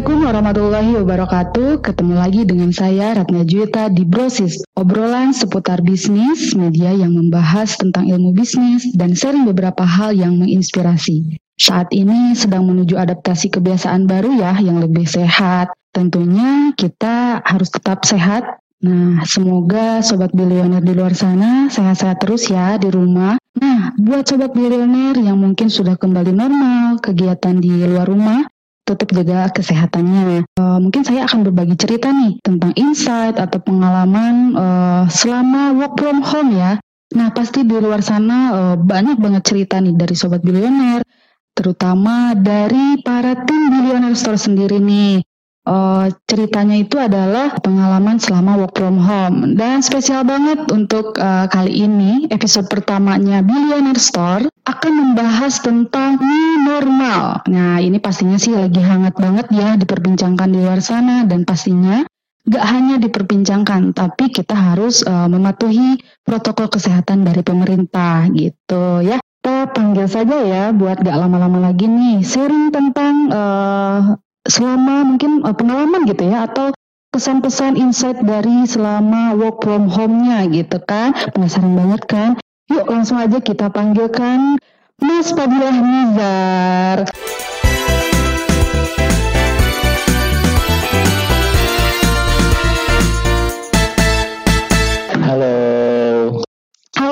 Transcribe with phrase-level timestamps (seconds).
[0.00, 1.68] Assalamualaikum warahmatullahi wabarakatuh.
[1.84, 4.64] Ketemu lagi dengan saya Ratna Juwita di Brosis.
[4.72, 11.36] Obrolan seputar bisnis, media yang membahas tentang ilmu bisnis dan sharing beberapa hal yang menginspirasi.
[11.60, 15.68] Saat ini sedang menuju adaptasi kebiasaan baru ya yang lebih sehat.
[15.92, 18.56] Tentunya kita harus tetap sehat.
[18.80, 23.36] Nah, semoga sobat bilioner di luar sana sehat-sehat terus ya di rumah.
[23.60, 28.48] Nah, buat sobat bilioner yang mungkin sudah kembali normal, kegiatan di luar rumah,
[28.90, 30.42] tetap jaga kesehatannya.
[30.58, 36.18] Uh, mungkin saya akan berbagi cerita nih tentang insight atau pengalaman uh, selama work from
[36.26, 36.82] home ya.
[37.14, 41.02] Nah, pasti di luar sana uh, banyak banget cerita nih dari sobat bilioner,
[41.54, 45.22] terutama dari para tim bilioner store sendiri nih.
[45.70, 51.86] Uh, ceritanya itu adalah pengalaman selama work from home dan spesial banget untuk uh, kali
[51.86, 57.46] ini episode pertamanya Billionaire Store akan membahas tentang new normal.
[57.46, 62.02] Nah ini pastinya sih lagi hangat banget ya diperbincangkan di luar sana dan pastinya
[62.50, 69.22] gak hanya diperbincangkan tapi kita harus uh, mematuhi protokol kesehatan dari pemerintah gitu ya.
[69.22, 74.18] Kita panggil saja ya buat gak lama-lama lagi nih sharing tentang uh,
[74.48, 76.72] selama mungkin uh, pengalaman gitu ya atau
[77.10, 81.12] pesan-pesan insight dari selama work from home-nya gitu kan.
[81.34, 82.30] Penasaran banget kan?
[82.70, 84.56] Yuk langsung aja kita panggilkan
[85.02, 86.98] Mas Fadilah Nizar.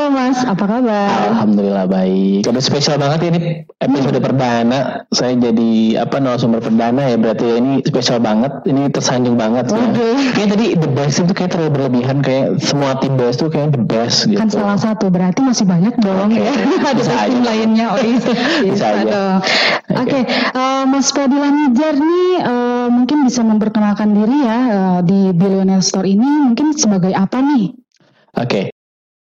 [0.09, 1.09] Mas, apa kabar?
[1.33, 2.49] Alhamdulillah baik.
[2.49, 3.39] Udah spesial banget ini
[3.81, 5.05] episode perdana.
[5.13, 8.53] Saya jadi apa narasumber perdana ya berarti ini spesial banget.
[8.65, 9.69] Ini tersanjung banget.
[9.69, 9.79] Okay.
[9.79, 10.33] Ya.
[10.35, 13.83] Kayak tadi the best itu kayak terlalu berlebihan kayak semua tim best tuh kayak the
[13.83, 14.41] best gitu.
[14.41, 16.45] Kan salah satu berarti masih banyak dong okay.
[16.49, 16.53] ya.
[16.93, 17.87] Ada tim lainnya.
[17.93, 18.19] Oh iya.
[18.69, 19.21] bisa aja.
[19.89, 20.23] Oke, okay.
[20.53, 25.81] uh, eh, Mas Fadila Nijar nih uh, mungkin bisa memperkenalkan diri ya uh, di Billionaire
[25.81, 27.73] Store ini mungkin sebagai apa nih?
[28.37, 28.65] Oke, okay.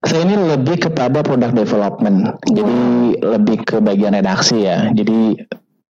[0.01, 2.81] Saya ini lebih kepada product development, jadi
[3.21, 4.89] lebih ke bagian redaksi ya.
[4.97, 5.37] Jadi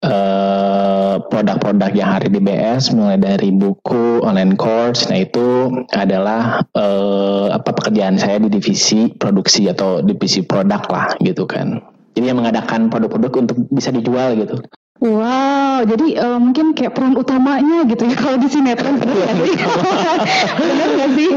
[0.00, 6.64] produk eh, produk-produk yang hari di BS mulai dari buku, online course, nah itu adalah
[6.74, 11.78] uh, apa pekerjaan saya di divisi produksi atau divisi produk lah gitu kan.
[12.18, 14.58] Jadi yang mengadakan produk-produk untuk bisa dijual gitu.
[15.00, 19.00] Wow, jadi uh, mungkin kayak peran utamanya gitu ya kalau di sinetron
[20.60, 21.30] benar nggak sih?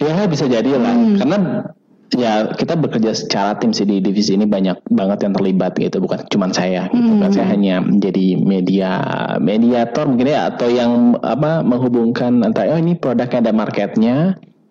[0.00, 1.16] Ya bisa jadi lah, hmm.
[1.20, 1.38] karena
[2.12, 6.22] ya kita bekerja secara tim sih di divisi ini banyak banget yang terlibat gitu bukan
[6.28, 8.90] cuma saya gitu kan saya hanya menjadi media
[9.40, 14.16] mediator mungkin ya atau yang apa menghubungkan antara oh ini produknya ada marketnya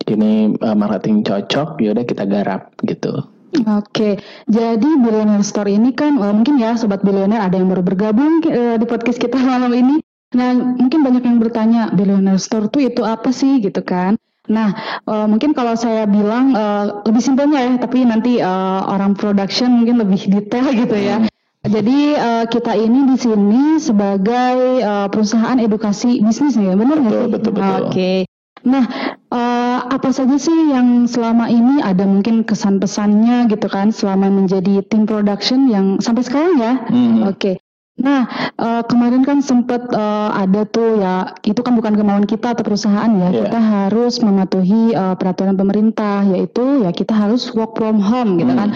[0.07, 4.17] ini uh, marketing cocok yaudah kita garap gitu Oke,
[4.49, 8.81] jadi Billionaire Store ini kan uh, mungkin ya sobat Billionaire ada yang baru bergabung uh,
[8.81, 10.01] di podcast kita malam ini.
[10.33, 14.17] Nah, mungkin banyak yang bertanya Billionaire Store tuh itu apa sih gitu kan?
[14.51, 19.71] Nah, uh, mungkin kalau saya bilang uh, lebih simpelnya ya, tapi nanti uh, orang production
[19.71, 21.23] mungkin lebih detail gitu ya.
[21.63, 27.27] Jadi uh, kita ini di sini sebagai uh, perusahaan edukasi bisnis ya, benar nggak sih?
[27.31, 27.63] Betul, betul.
[27.63, 27.87] Oke.
[27.87, 28.19] Okay.
[28.63, 28.83] Nah,
[29.31, 35.07] uh, apa saja sih yang selama ini ada mungkin kesan-pesannya gitu kan selama menjadi tim
[35.07, 36.73] production yang sampai sekarang ya?
[36.91, 37.27] Hmm.
[37.31, 37.39] Oke.
[37.39, 37.55] Okay.
[37.93, 38.25] Nah,
[38.57, 43.05] uh, kemarin kan sempat uh, ada tuh ya, itu kan bukan kemauan kita atau perusahaan
[43.05, 43.45] ya, yeah.
[43.45, 48.59] kita harus mematuhi uh, peraturan pemerintah, yaitu ya kita harus work from home gitu hmm.
[48.59, 48.69] kan.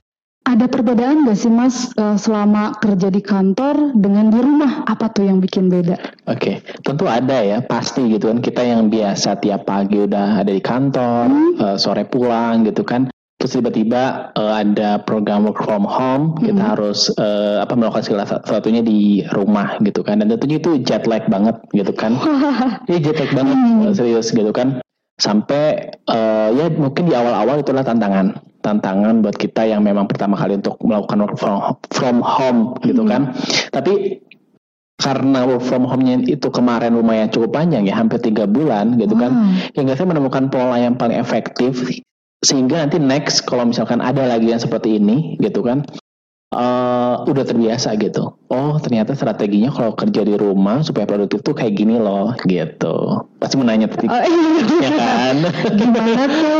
[0.47, 4.87] Ada perbedaan gak sih Mas uh, selama kerja di kantor dengan di rumah?
[4.87, 5.97] Apa tuh yang bikin beda?
[6.29, 6.55] Oke, okay.
[6.85, 8.39] tentu ada ya, pasti gitu kan.
[8.39, 11.53] Kita yang biasa tiap pagi udah ada di kantor, hmm.
[11.57, 16.49] uh, sore pulang gitu kan terus tiba-tiba uh, ada program work from home hmm.
[16.49, 20.25] kita harus uh, apa melakukan segala sesuatunya di rumah gitu kan.
[20.25, 22.17] Dan tentunya itu jet lag banget gitu kan.
[22.89, 23.93] Ini jet lag banget hmm.
[23.93, 24.81] serius gitu kan.
[25.21, 28.41] Sampai uh, ya mungkin di awal-awal itulah tantangan.
[28.65, 31.57] Tantangan buat kita yang memang pertama kali untuk melakukan work from,
[31.93, 33.11] from home gitu hmm.
[33.13, 33.21] kan.
[33.69, 34.17] Tapi
[34.97, 39.61] karena work from home-nya itu kemarin lumayan cukup panjang ya hampir tiga bulan gitu kan.
[39.77, 41.85] Hingga saya menemukan pola yang paling efektif
[42.47, 45.83] sehingga nanti next kalau misalkan ada lagi yang seperti ini gitu kan
[46.55, 48.39] uh, udah terbiasa gitu.
[48.47, 53.27] Oh ternyata strateginya kalau kerja di rumah supaya produktif tuh kayak gini loh gitu.
[53.43, 54.07] Pasti menanya tadi.
[54.07, 54.63] Oh, iya.
[54.79, 55.35] ya kan?
[55.79, 56.55] Gimana tuh?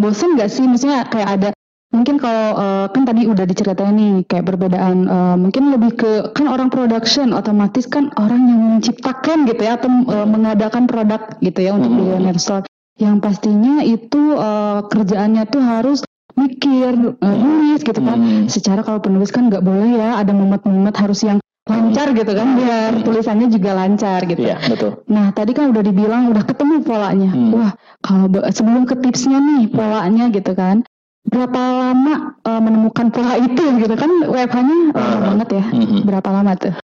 [0.00, 0.64] Bosan nggak sih?
[0.64, 1.48] Maksudnya kayak ada
[1.88, 6.44] mungkin kalau uh, kan tadi udah diceritain nih kayak perbedaan uh, mungkin lebih ke kan
[6.44, 11.72] orang production otomatis kan orang yang menciptakan gitu ya atau uh, mengadakan produk gitu ya
[11.72, 11.96] untuk hmm.
[11.96, 15.98] billionaire store yang pastinya itu uh, kerjaannya tuh harus
[16.34, 18.46] mikir uh, nulis gitu kan hmm.
[18.46, 23.04] secara kalau penulis kan nggak boleh ya ada mumet-mumet harus yang lancar gitu kan biar
[23.04, 24.40] tulisannya juga lancar gitu.
[24.40, 25.04] Iya betul.
[25.12, 27.28] Nah tadi kan udah dibilang udah ketemu polanya.
[27.28, 27.52] Hmm.
[27.52, 30.80] Wah kalau be- sebelum ke tipsnya nih polanya gitu kan.
[31.28, 35.20] Berapa lama eh, menemukan pola itu gitu kan WFH-nya lama Ah.
[35.28, 35.64] banget ya.
[35.68, 35.98] Mhm.
[36.08, 36.74] Berapa lama tuh?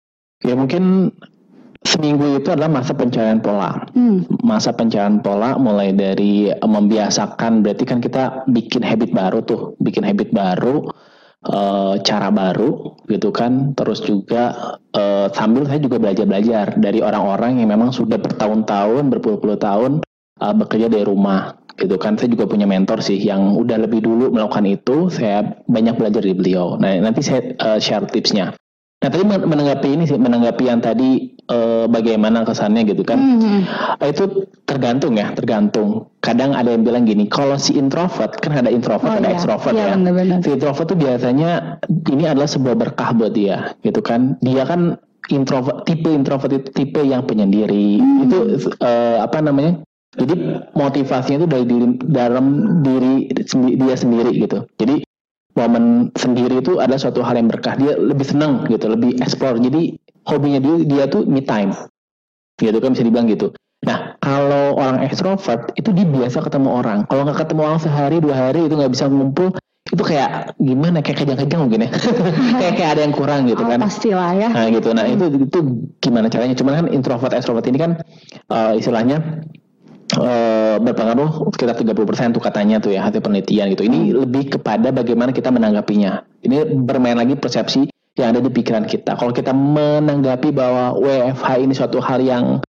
[0.44, 1.16] Ya mungkin
[1.84, 3.86] seminggu itu adalah masa pencarian pola.
[3.94, 4.26] Hmm.
[4.42, 10.02] Masa pencarian pola mulai dari eh, membiasakan berarti kan kita bikin habit baru tuh, bikin
[10.02, 10.90] habit baru,
[11.46, 13.76] eh, cara baru gitu kan.
[13.78, 20.02] Terus juga eh, sambil saya juga belajar-belajar dari orang-orang yang memang sudah bertahun-tahun, berpuluh-puluh tahun
[20.42, 22.18] eh, bekerja dari rumah gitu kan.
[22.18, 25.12] Saya juga punya mentor sih yang udah lebih dulu melakukan itu.
[25.12, 26.74] Saya banyak belajar dari beliau.
[26.80, 28.56] Nah nanti saya eh, share tipsnya.
[29.04, 33.20] Nah tadi men- menanggapi ini sih, menanggapi yang tadi eh, bagaimana kesannya gitu kan.
[33.20, 33.60] Hmm.
[34.00, 36.08] Eh, Itu tergantung ya, tergantung.
[36.24, 39.76] Kadang ada yang bilang gini, kalau si introvert kan ada introvert, Oh ada iya, extrovert
[39.76, 39.94] iya ya.
[40.00, 40.40] benar-benar.
[40.40, 41.50] Si introvert tuh biasanya
[42.08, 44.40] ini adalah sebuah berkah buat dia, gitu kan.
[44.40, 44.96] Dia kan
[45.28, 48.00] introvert, tipe introvert itu tipe yang penyendiri.
[48.00, 48.24] Hmm.
[48.24, 48.36] Itu
[48.80, 49.84] eh, apa namanya?
[50.16, 50.34] Jadi
[50.72, 53.28] motivasinya itu dari diri, dalam diri
[53.76, 54.64] dia sendiri gitu.
[54.80, 55.04] Jadi
[55.54, 57.74] momen sendiri itu adalah suatu hal yang berkah.
[57.74, 59.58] Dia lebih senang gitu, lebih explore.
[59.58, 59.94] Jadi
[60.26, 61.70] hobinya dia dia tuh me time,
[62.58, 63.54] gitu kan bisa dibilang gitu.
[63.84, 66.98] Nah kalau orang extrovert itu dia biasa ketemu orang.
[67.06, 69.52] Kalau nggak ketemu orang sehari dua hari itu nggak bisa ngumpul,
[69.84, 71.04] itu kayak gimana?
[71.04, 71.90] Kayak kejang-kejang mungkin ya.
[72.60, 73.78] kayak kayak ada yang kurang gitu Oh, kan.
[73.84, 74.48] pastilah ya.
[74.48, 74.88] Nah gitu.
[74.96, 75.58] Nah itu itu
[76.00, 76.56] gimana caranya?
[76.56, 77.90] Cuman kan introvert extrovert ini kan
[78.48, 79.44] eh, istilahnya
[80.18, 83.86] eh, berpengaruh sekitar 30% tuh katanya tuh ya hasil penelitian gitu.
[83.86, 86.22] Ini lebih kepada bagaimana kita menanggapinya.
[86.44, 89.18] Ini bermain lagi persepsi yang ada di pikiran kita.
[89.18, 92.62] Kalau kita menanggapi bahwa WFH ini suatu hal yang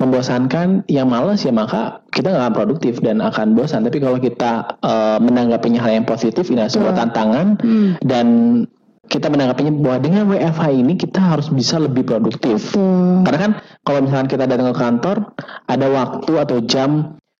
[0.00, 3.86] membosankan, yang malas ya maka kita nggak akan produktif dan akan bosan.
[3.86, 7.00] Tapi kalau kita eh, menanggapinya hal yang positif, ini adalah sebuah Betul.
[7.02, 7.90] tantangan Hmm.
[8.02, 8.26] dan
[9.02, 12.72] kita menanggapinya bahwa dengan WFH ini kita harus bisa lebih produktif.
[12.72, 13.26] Tuh.
[13.26, 13.52] Karena kan
[13.82, 15.16] kalau misalkan kita datang ke kantor,
[15.66, 16.90] ada waktu atau jam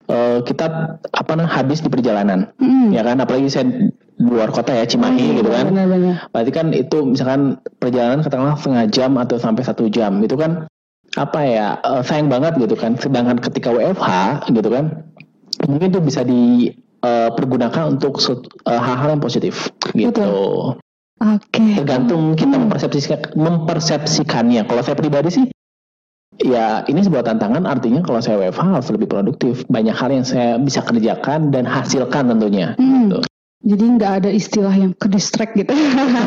[0.05, 0.67] eh, kita
[0.99, 2.91] apa namanya habis di perjalanan, Hmm.
[2.91, 3.23] ya kan?
[3.23, 3.89] Apalagi saya di
[4.19, 5.71] luar kota ya Cimahi gitu kan.
[5.71, 6.29] Benar-benar.
[6.29, 7.41] Berarti kan itu misalkan
[7.79, 10.67] perjalanan katakanlah setengah jam atau sampai satu jam, itu kan
[11.15, 12.99] apa ya eh, sayang banget gitu kan.
[12.99, 14.11] Sedangkan ketika WFH
[14.51, 15.07] gitu kan,
[15.71, 20.29] mungkin itu bisa dipergunakan untuk se- eh, hal-hal yang positif gitu
[21.23, 21.79] Oke.
[21.79, 22.67] tergantung kita Hmm.
[22.67, 24.67] mempersepsikan mempersepsikannya.
[24.67, 25.45] Kalau saya pribadi sih,
[26.43, 27.63] ya ini sebuah tantangan.
[27.63, 29.63] Artinya kalau saya WFH harus lebih produktif.
[29.71, 32.75] Banyak hal yang saya bisa kerjakan dan hasilkan tentunya.
[32.75, 33.07] Hmm.
[33.07, 33.19] Gitu.
[33.63, 35.71] Jadi nggak ada istilah yang ke distract gitu.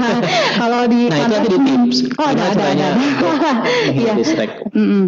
[0.64, 1.98] Kalau di Nah itu ada di tips.
[2.16, 2.90] Oh, ada, ada, ada.
[2.96, 4.40] menghindari Iya.
[4.72, 5.04] Mm-mm.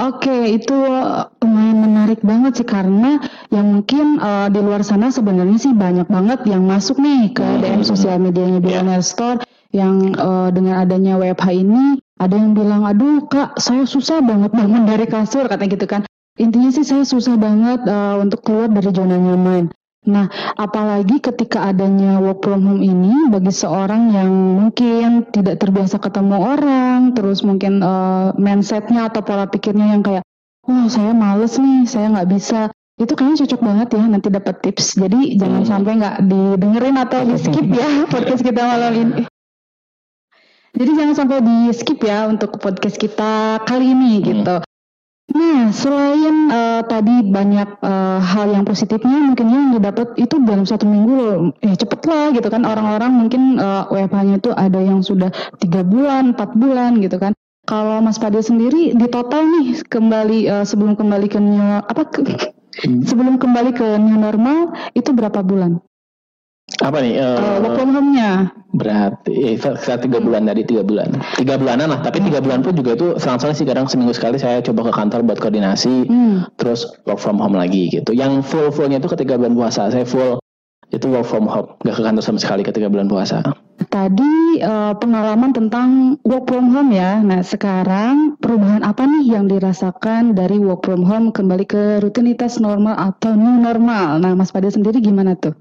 [0.00, 3.20] Oke, itu uh, lumayan menarik banget sih karena
[3.52, 7.60] yang mungkin uh, di luar sana sebenarnya sih banyak banget yang masuk nih ke Hmm.
[7.60, 8.64] DM sosial medianya Iya.
[8.64, 9.44] Billionaire Store
[9.76, 14.88] yang uh, dengan adanya WFH ini ada yang bilang, aduh kak saya susah banget bangun
[14.88, 16.02] dari kasur katanya gitu kan.
[16.40, 19.68] Intinya sih saya susah banget uh, untuk keluar dari zona nyaman.
[20.02, 20.26] Nah,
[20.58, 27.14] apalagi ketika adanya work from home ini bagi seorang yang mungkin tidak terbiasa ketemu orang,
[27.14, 30.26] terus mungkin eh, mindsetnya atau pola pikirnya yang kayak,
[30.66, 32.60] oh saya males nih, saya nggak bisa.
[32.98, 34.98] Itu kayaknya cocok banget ya nanti dapat tips.
[34.98, 35.70] Jadi jangan Hmm.
[35.70, 39.22] sampai nggak didengerin atau di skip ya podcast kita malam ini.
[40.72, 44.24] Jadi jangan sampai di skip ya untuk podcast kita kali ini Hmm.
[44.26, 44.56] gitu.
[45.30, 50.84] Nah, selain eh, tadi banyak eh, hal yang positifnya, mungkin yang didapat itu dalam satu
[50.84, 52.66] minggu loh, eh cepet lah gitu kan.
[52.66, 55.30] Orang-orang mungkin eh, WFH-nya itu ada yang sudah
[55.62, 57.32] tiga bulan, empat bulan gitu kan.
[57.62, 62.60] Kalau Mas Pade sendiri di total nih kembali eh, sebelum kembali ke new, apa ke-
[62.72, 63.04] Hmm.
[63.04, 65.76] sebelum kembali ke new normal itu berapa bulan?
[66.82, 67.14] Apa nih?
[67.14, 68.50] eh, Eh, work from home-nya?
[68.72, 71.12] berarti eh, sekitar tiga bulan dari tiga bulan.
[71.36, 72.00] Tiga bulanan lah.
[72.02, 75.20] Tapi tiga bulan pun juga itu selang-seling sih kadang seminggu sekali saya coba ke kantor
[75.22, 76.08] buat koordinasi.
[76.08, 76.48] Hmm.
[76.58, 78.10] terus work from home lagi gitu.
[78.10, 79.88] Yang full fullnya itu ketika bulan puasa.
[79.88, 80.40] Saya full
[80.88, 83.40] itu work from home, gak ke kantor sama sekali ketika bulan puasa.
[83.88, 87.20] Tadi eh, pengalaman tentang work from home ya.
[87.20, 92.96] Nah sekarang perubahan apa nih yang dirasakan dari work from home kembali ke rutinitas normal
[92.96, 94.16] atau new normal?
[94.16, 95.52] Nah Mas Pade sendiri gimana tuh?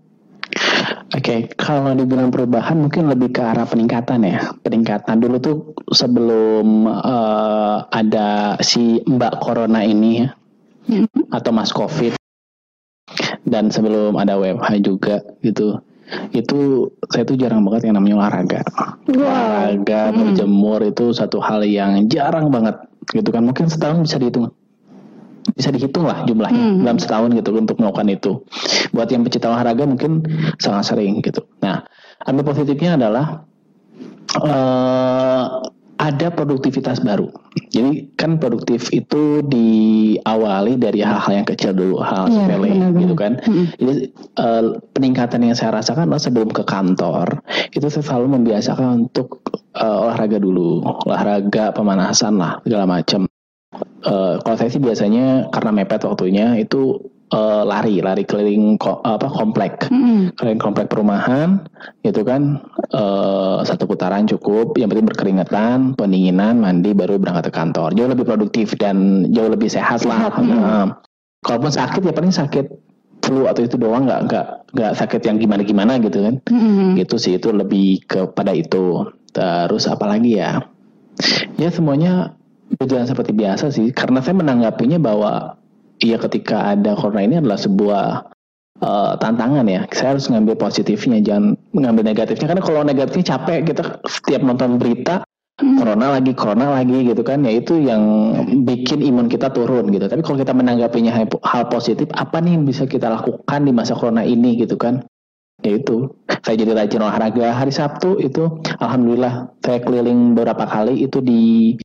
[1.11, 4.55] Oke, kalau dibilang perubahan mungkin lebih ke arah peningkatan ya.
[4.63, 5.55] Peningkatan dulu tuh
[5.91, 10.29] sebelum eh, ada si Mbak Corona ini ya,
[10.87, 11.29] Mhm.
[11.29, 12.17] atau Mas Covid
[13.45, 15.81] dan sebelum ada WFH juga gitu.
[16.35, 18.61] Itu saya tuh jarang banget yang namanya olahraga.
[19.07, 20.17] Olahraga, Hmm.
[20.31, 22.79] berjemur itu satu hal yang jarang banget
[23.11, 23.43] gitu kan.
[23.47, 24.51] Mungkin setahun bisa dihitung
[25.55, 26.85] bisa dihitung lah jumlahnya Hmm.
[26.85, 28.31] dalam setahun gitu untuk melakukan itu.
[28.93, 30.21] Buat yang pecinta olahraga mungkin
[30.61, 31.41] sangat sering gitu.
[31.65, 31.83] Nah,
[32.25, 33.45] ambil positifnya adalah
[34.41, 35.45] eh
[36.01, 37.29] ada produktivitas baru.
[37.69, 43.37] Jadi kan produktif itu diawali dari hal-hal yang kecil dulu, hal yeah, sepele gitu kan.
[43.37, 43.65] Mm-hmm.
[43.77, 43.93] Jadi
[44.41, 49.45] uh, peningkatan yang saya rasakan adalah sebelum ke kantor itu saya selalu membiasakan untuk
[49.77, 53.29] uh, olahraga dulu, olahraga pemanasan lah segala macam.
[54.01, 56.99] Uh, kalau saya sih biasanya karena mepet waktunya itu
[57.31, 59.87] uh, lari lari keliling ko, apa komplek.
[59.87, 60.35] Mm-hmm.
[60.35, 61.63] keliling komplek perumahan
[62.03, 62.59] itu kan.
[62.91, 67.95] Uh, satu putaran cukup yang penting berkeringetan pendinginan mandi baru berangkat ke kantor.
[67.95, 70.59] Jauh lebih produktif dan jauh lebih sehat, sehat lah mm-hmm.
[70.59, 70.87] nah,
[71.47, 72.67] kalaupun sakit ya paling sakit
[73.23, 76.35] flu atau itu doang nggak nggak nggak sakit yang gimana gimana gitu kan.
[76.51, 76.99] Mm-hmm.
[76.99, 79.07] gitu sih itu lebih kepada itu.
[79.31, 80.59] Terus apalagi ya?
[81.55, 82.40] Ya semuanya
[82.79, 85.61] berjalan seperti biasa sih karena saya menanggapinya bahwa
[86.01, 88.05] Iya ketika ada corona ini adalah sebuah
[88.81, 89.85] uh, tantangan ya.
[89.93, 92.49] Saya harus ngambil positifnya, jangan mengambil negatifnya.
[92.49, 95.21] Karena kalau negatifnya capek, kita setiap nonton berita
[95.61, 95.77] hmm.
[95.77, 97.45] corona lagi, corona lagi gitu kan.
[97.45, 98.01] Ya itu yang
[98.65, 100.09] bikin imun kita turun gitu.
[100.09, 101.13] Tapi kalau kita menanggapinya
[101.45, 105.05] hal positif, apa nih yang bisa kita lakukan di masa corona ini gitu kan?
[105.61, 106.09] Ya itu,
[106.41, 108.49] saya jadi rajin olahraga hari Sabtu itu,
[108.81, 111.77] alhamdulillah saya keliling beberapa kali itu di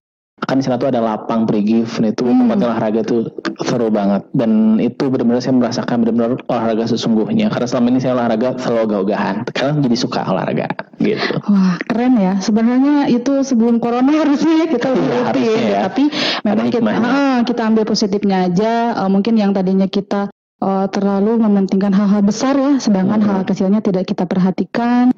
[0.44, 2.44] kan di sana tuh ada lapang nah itu hmm.
[2.44, 3.32] tempat olahraga tuh
[3.64, 8.48] seru banget dan itu benar-benar saya merasakan benar-benar olahraga sesungguhnya karena selama ini saya olahraga
[8.60, 10.68] selalu ogah-ogahan sekarang jadi suka olahraga
[11.00, 15.78] gitu wah keren ya sebenarnya itu sebelum corona harusnya kita lebih ya, rutin ya.
[15.88, 16.04] tapi
[16.44, 20.28] memang kita ah, kita ambil positifnya aja uh, mungkin yang tadinya kita
[20.60, 23.28] uh, terlalu mementingkan hal-hal besar ya, sedangkan hmm.
[23.28, 25.12] hal kecilnya tidak kita perhatikan.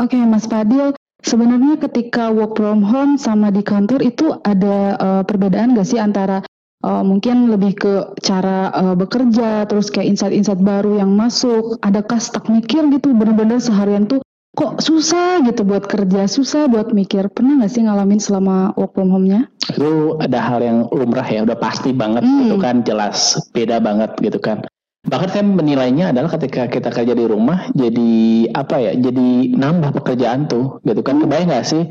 [0.00, 0.92] Oke, okay, Mas Fadil,
[1.24, 6.44] Sebenarnya ketika work from home sama di kantor itu ada uh, perbedaan gak sih antara
[6.84, 12.52] uh, mungkin lebih ke cara uh, bekerja, terus kayak insight-insight baru yang masuk, adakah stuck
[12.52, 14.20] mikir gitu bener-bener seharian tuh
[14.52, 17.32] kok susah gitu buat kerja, susah buat mikir.
[17.32, 19.48] Pernah gak sih ngalamin selama work from home-nya?
[19.64, 22.40] Itu ada hal yang lumrah ya, udah pasti banget hmm.
[22.44, 24.60] gitu kan, jelas beda banget gitu kan
[25.04, 28.12] bahkan saya menilainya adalah ketika kita kerja di rumah jadi
[28.56, 31.20] apa ya jadi nambah pekerjaan tuh gitu kan.
[31.20, 31.84] Kebayang nggak sih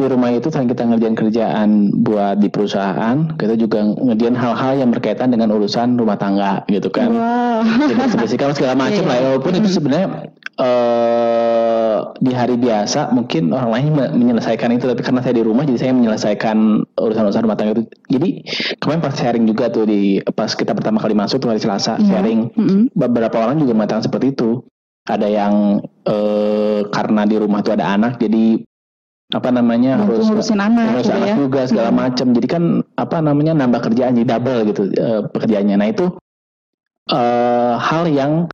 [0.00, 1.68] di rumah itu selain kita ngerjain kerjaan
[2.00, 7.12] buat di perusahaan kita juga ngerjain hal-hal yang berkaitan dengan urusan rumah tangga gitu kan
[7.12, 7.60] wow.
[8.16, 9.22] jadi kalau segala macam lah ya.
[9.28, 15.36] walaupun itu sebenarnya uh, di hari biasa mungkin orang lain menyelesaikan itu tapi karena saya
[15.36, 16.56] di rumah jadi saya menyelesaikan
[16.96, 18.28] urusan-urusan rumah tangga itu jadi
[18.80, 22.08] kemarin pas sharing juga tuh di pas kita pertama kali masuk tuh hari Selasa yeah.
[22.08, 22.96] sharing mm-hmm.
[22.96, 24.64] beberapa orang juga mengatakan seperti itu
[25.04, 28.62] ada yang uh, karena di rumah itu ada anak jadi
[29.30, 31.36] apa namanya harus ngurusin anak, harus gitu anak ya?
[31.38, 31.98] juga segala hmm.
[32.02, 32.62] macam jadi kan
[32.98, 36.06] apa namanya nambah kerjaan jadi double gitu uh, pekerjaannya nah itu
[37.14, 38.50] uh, hal yang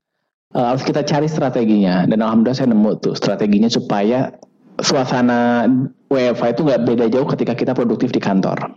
[0.53, 4.37] uh, harus kita cari strateginya dan alhamdulillah saya nemu tuh strateginya supaya
[4.81, 5.65] suasana
[6.13, 8.77] WFA itu nggak beda jauh ketika kita produktif di kantor.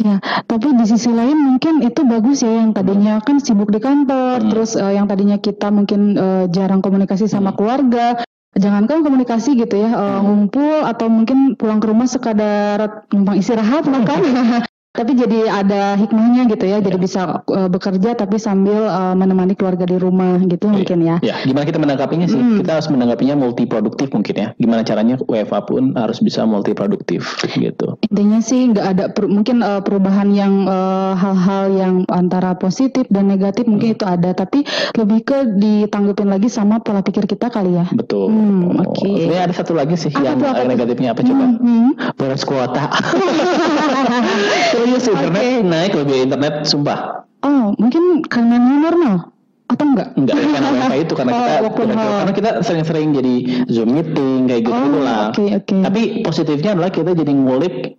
[0.00, 0.16] Ya,
[0.48, 4.48] tapi di sisi lain mungkin itu bagus ya yang tadinya kan sibuk di kantor, hmm.
[4.48, 7.58] terus uh, yang tadinya kita mungkin uh, jarang komunikasi sama hmm.
[7.60, 8.06] keluarga,
[8.52, 14.20] jangankan komunikasi gitu ya, uh, ngumpul atau mungkin pulang ke rumah sekadar numpang istirahat makan
[14.92, 19.88] tapi jadi ada hikmahnya gitu ya, jadi bisa uh, bekerja tapi sambil uh, menemani keluarga
[19.88, 21.16] di rumah gitu ya, mungkin ya.
[21.24, 22.36] Ya, gimana kita menanggapinya sih?
[22.36, 22.60] Hmm.
[22.60, 24.48] Kita harus menanggapinya multi produktif mungkin ya.
[24.60, 27.24] Gimana caranya WFA pun harus bisa multi produktif
[27.56, 27.96] gitu.
[28.04, 30.68] Intinya sih nggak ada per, mungkin uh, perubahan yang
[31.16, 33.96] hal-hal uh, yang antara positif dan negatif mungkin hmm.
[33.96, 37.88] itu ada, tapi lebih ke ditanggupin lagi sama pola pikir kita kali ya.
[37.96, 38.28] Betul.
[38.28, 39.08] Hmm, Oke.
[39.08, 39.24] Okay.
[39.24, 41.44] Ini ada satu lagi sih apa yang apa negatifnya apa coba?
[41.48, 41.90] Hmm, hmm.
[42.20, 42.84] Boros kuota.
[44.82, 45.62] serius internet okay.
[45.62, 47.22] naik lebih internet sumpah.
[47.42, 49.31] Oh, mungkin karena new normal
[49.72, 50.08] atau enggak?
[50.14, 51.32] Enggak, karena WiFi itu karena
[51.64, 53.34] oh, kita karena kita sering-sering jadi
[53.72, 55.32] Zoom meeting kayak gitu oh, lah.
[55.32, 55.80] Okay, okay.
[55.80, 57.98] Tapi positifnya adalah kita jadi ngulik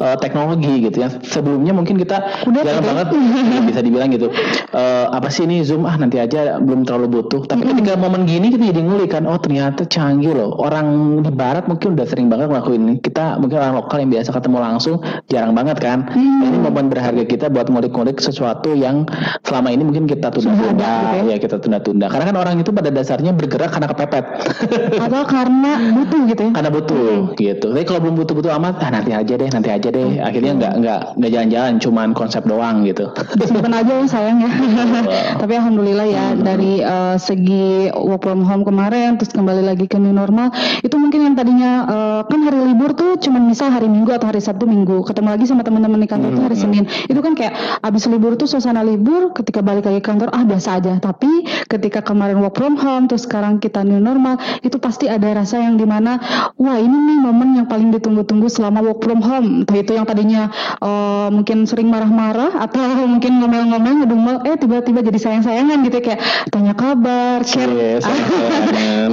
[0.00, 1.08] uh, teknologi gitu ya.
[1.22, 3.06] Sebelumnya mungkin kita Udah, jarang banget
[3.68, 4.32] bisa dibilang gitu.
[4.72, 7.44] Uh, apa sih ini Zoom ah nanti aja belum terlalu butuh.
[7.46, 7.78] Tapi mm -hmm.
[7.84, 10.56] ketika momen gini kita jadi ngulik kan, oh ternyata canggih loh.
[10.56, 12.94] Orang di barat mungkin udah sering banget ngelakuin ini.
[13.04, 14.96] Kita mungkin orang lokal yang biasa ketemu langsung
[15.28, 16.08] jarang banget kan.
[16.10, 16.48] Mm.
[16.48, 19.04] Ini momen berharga kita buat ngulik-ngulik sesuatu yang
[19.44, 21.34] selama ini mungkin kita tunda-tunda okay.
[21.34, 24.24] ya kita tunda-tunda karena kan orang itu pada dasarnya bergerak karena kepepet
[25.04, 27.38] atau karena butuh gitu ya karena butuh hmm.
[27.38, 30.20] gitu tapi kalau belum butuh-butuh amat ah nanti aja deh nanti aja deh.
[30.20, 33.08] Akhirnya nggak nggak nggak jalan-jalan, cuman konsep doang gitu.
[33.48, 34.50] Simpen aja ya sayang ya.
[35.40, 36.44] Tapi alhamdulillah ya hmm.
[36.44, 40.52] dari uh, segi work from home kemarin, terus kembali lagi ke new normal,
[40.84, 44.44] itu mungkin yang tadinya uh, kan hari libur tuh cuman misal hari Minggu atau hari
[44.44, 46.36] Sabtu Minggu, ketemu lagi sama teman-teman di kantor hmm.
[46.36, 46.64] tuh hari hmm.
[46.68, 46.84] Senin.
[47.08, 50.89] Itu kan kayak abis libur tuh suasana libur, ketika balik lagi kantor ah biasa aja.
[50.98, 55.62] Tapi ketika kemarin work from home, terus sekarang kita new normal, itu pasti ada rasa
[55.62, 56.18] yang di mana
[56.56, 59.62] wah ini nih momen yang paling ditunggu-tunggu selama work from home.
[59.62, 60.48] Entah itu yang tadinya
[60.80, 62.82] uh, mungkin sering marah-marah atau
[63.12, 65.96] mungkin ngomel-ngomel ngedumel eh tiba-tiba jadi sayang-sayangan gitu.
[66.00, 67.68] Ya, kayak tanya kabar share.
[67.70, 68.08] Yes,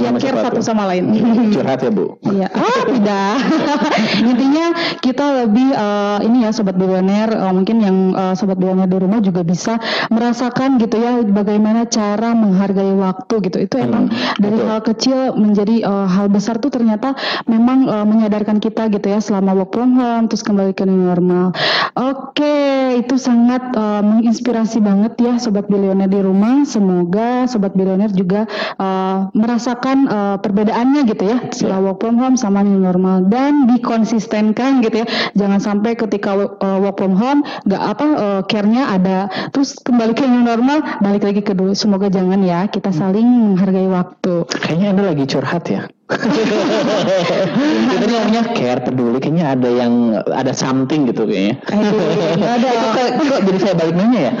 [0.00, 1.12] ya care satu sama lain.
[1.54, 2.16] Curhat ya bu?
[2.24, 2.48] Iya.
[2.54, 3.36] Ah tidak.
[4.30, 4.66] Intinya
[5.04, 9.20] kita lebih uh, ini ya sobat bilioner uh, mungkin yang uh, sobat bilioner di rumah
[9.20, 9.76] juga bisa
[10.08, 14.68] merasakan gitu ya bagaimana cara menghargai waktu gitu itu emang hmm, dari betul.
[14.68, 19.54] hal kecil menjadi uh, hal besar tuh ternyata memang uh, menyadarkan kita gitu ya selama
[19.54, 21.52] work from home terus kembali ke normal.
[21.98, 26.62] Oke, okay, itu sangat uh, menginspirasi banget ya sobat bilioner di rumah.
[26.62, 28.46] Semoga sobat bilioner juga
[28.78, 34.80] uh, merasakan uh, perbedaannya gitu ya setelah work from home sama new normal dan dikonsistenkan
[34.80, 35.06] gitu ya.
[35.34, 40.22] Jangan sampai ketika uh, work from home nggak apa uh, care-nya ada terus kembali ke
[40.22, 41.74] new normal balik lagi ke dulu.
[41.74, 44.46] Semoga jangan ya kita saling menghargai waktu.
[44.46, 45.90] Kayaknya Anda lagi curhat ya
[47.98, 49.92] itu namanya care peduli kayaknya ada yang
[50.32, 51.60] ada something gitu kayaknya.
[52.56, 52.70] ada.
[52.96, 54.32] kok, kok jadi saya balik nanya ya?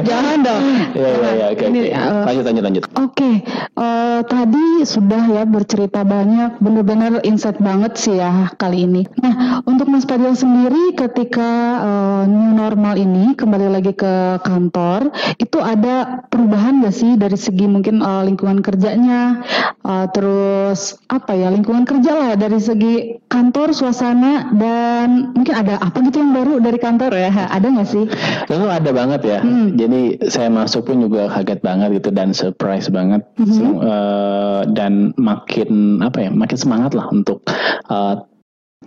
[0.00, 0.62] Jangan dong.
[0.96, 1.92] Ya ya ya oke okay.
[1.92, 2.82] uh, lanjut lanjut lanjut.
[2.96, 3.34] Oke okay.
[3.76, 9.04] uh, eh, tadi sudah ya bercerita banyak benar-benar insight banget sih ya kali ini.
[9.20, 11.50] Nah untuk Mas Padil sendiri ketika
[11.84, 17.68] uh, new normal ini kembali lagi ke kantor itu ada perubahan gak sih dari segi
[17.68, 19.42] mungkin uh, lingkungan kerjanya
[19.84, 25.82] uh, terus terus apa ya lingkungan kerja lah dari segi kantor suasana dan mungkin ada
[25.82, 28.06] apa gitu yang baru dari kantor ya ada nggak sih?
[28.46, 29.38] Lalu ada banget ya.
[29.42, 29.74] Hmm.
[29.74, 33.82] Jadi saya masuk pun juga kaget banget gitu dan surprise banget hmm.
[33.82, 37.42] uh, dan makin apa ya makin semangat lah untuk
[37.90, 38.22] uh,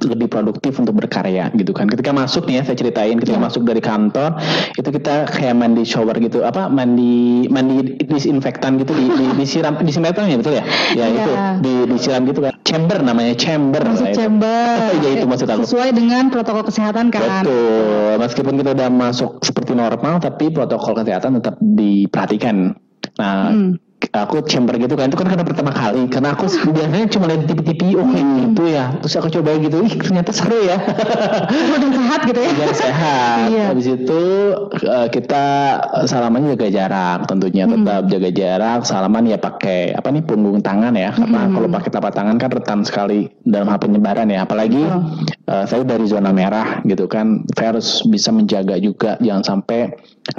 [0.01, 1.85] lebih produktif untuk berkarya gitu kan.
[1.85, 3.45] Ketika masuk nih ya saya ceritain ketika yeah.
[3.45, 4.41] masuk dari kantor
[4.73, 10.33] itu kita kayak mandi shower gitu apa mandi mandi disinfektan gitu di, di disiram disinfektan
[10.33, 10.65] ya betul ya?
[10.97, 11.09] Ya yeah.
[11.13, 11.31] itu
[11.61, 12.57] di disiram gitu kan.
[12.65, 13.85] Chamber namanya chamber.
[13.85, 14.73] Masuk nah, chamber.
[14.97, 15.61] ya itu maksud aku.
[15.69, 17.45] Sesuai dengan protokol kesehatan kan.
[17.45, 18.17] Betul.
[18.17, 22.73] Meskipun kita udah masuk seperti normal tapi protokol kesehatan tetap diperhatikan.
[23.21, 26.05] Nah, hmm aku chamber gitu kan itu kan karena pertama kali.
[26.05, 28.39] Karena aku biasanya cuma lihat TV-TV oh kayak hmm.
[28.45, 28.85] gitu ya.
[29.01, 30.77] Terus aku coba gitu ih ternyata seru ya.
[31.49, 32.49] Udah sehat gitu ya.
[32.53, 33.37] Udah sehat.
[33.49, 33.63] Iya.
[33.73, 34.21] habis itu
[34.85, 35.45] uh, kita
[36.05, 37.65] salamannya jaga jarak tentunya.
[37.65, 37.73] Hmm.
[37.81, 38.79] tetap jaga jarak.
[38.85, 41.09] Salaman ya pakai apa nih punggung tangan ya.
[41.17, 41.53] Karena hmm.
[41.57, 44.45] kalau pakai telapak tangan kan rentan sekali dalam hal penyebaran ya.
[44.45, 45.09] Apalagi oh.
[45.49, 47.41] uh, saya dari zona merah gitu kan.
[47.57, 49.17] Saya harus bisa menjaga juga.
[49.17, 49.89] Jangan sampai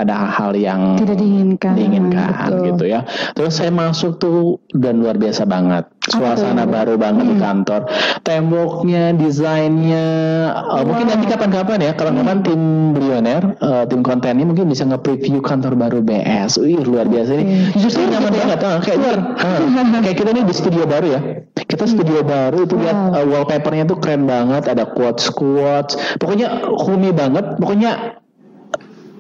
[0.01, 3.05] ada hal-hal yang tidak diinginkan, diinginkan gitu ya.
[3.37, 5.85] Terus saya masuk tuh dan luar biasa banget.
[6.05, 7.33] Suasana baru banget hmm.
[7.33, 7.81] di kantor.
[8.25, 10.09] Temboknya, desainnya,
[10.53, 10.81] wow.
[10.81, 12.47] uh, mungkin nanti kapan-kapan ya kalau kapan hmm.
[12.49, 12.63] tim
[12.97, 16.61] Brioner, uh, tim konten ini mungkin bisa nge-preview kantor baru BS.
[16.65, 17.45] Wih, luar biasa ini.
[17.45, 17.81] Hmm.
[17.81, 18.45] Justru nyaman gitu ya?
[18.57, 18.61] banget.
[18.65, 21.21] Uh, kayak uh, kayak kita nih di studio baru ya.
[21.65, 22.29] Kita studio hmm.
[22.29, 25.97] baru itu lihat uh, wallpapernya tuh keren banget, ada quotes quotes.
[26.17, 27.61] Pokoknya homey banget.
[27.61, 28.24] Pokoknya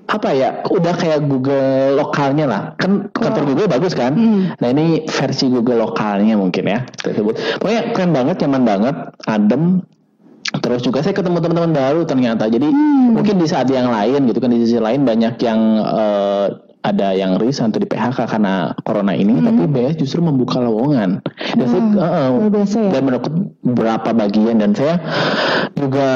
[0.04, 3.46] apa ya udah kayak Google lokalnya lah kan kantor oh.
[3.52, 4.60] Google bagus kan hmm.
[4.60, 9.80] nah ini versi Google lokalnya mungkin ya tersebut pokoknya keren banget nyaman banget adem
[10.60, 13.16] terus juga saya ketemu teman-teman baru ternyata jadi hmm.
[13.16, 16.52] mungkin di saat yang lain gitu kan di sisi lain banyak yang uh,
[16.84, 19.44] ada yang resign atau di PHK karena corona ini, hmm.
[19.48, 21.24] tapi BS justru membuka lowongan.
[21.56, 21.96] Dan, hmm.
[21.96, 22.90] saya, uh, biasa ya?
[22.92, 23.24] dan menurut
[23.64, 25.00] beberapa bagian dan saya
[25.72, 26.08] juga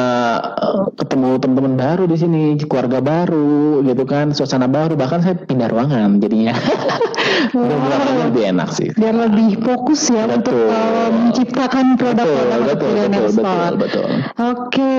[0.61, 4.93] uh, ketemu teman-teman baru di sini, keluarga baru, gitu kan, suasana baru.
[4.95, 6.53] Bahkan saya pindah ruangan jadinya.
[7.55, 8.29] wow.
[8.29, 8.89] lebih enak sih.
[8.97, 10.37] Biar lebih fokus ya betul.
[10.43, 14.09] untuk uh, menciptakan produk-produk betul, betul, betul, betul, betul.
[14.37, 14.97] Oke,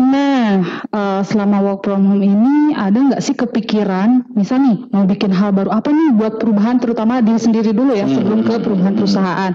[0.00, 5.34] nah uh, selama work from home ini ada nggak sih kepikiran, misal nih mau bikin
[5.34, 9.50] hal baru apa nih buat perubahan terutama diri sendiri dulu ya sebelum ke perubahan perusahaan.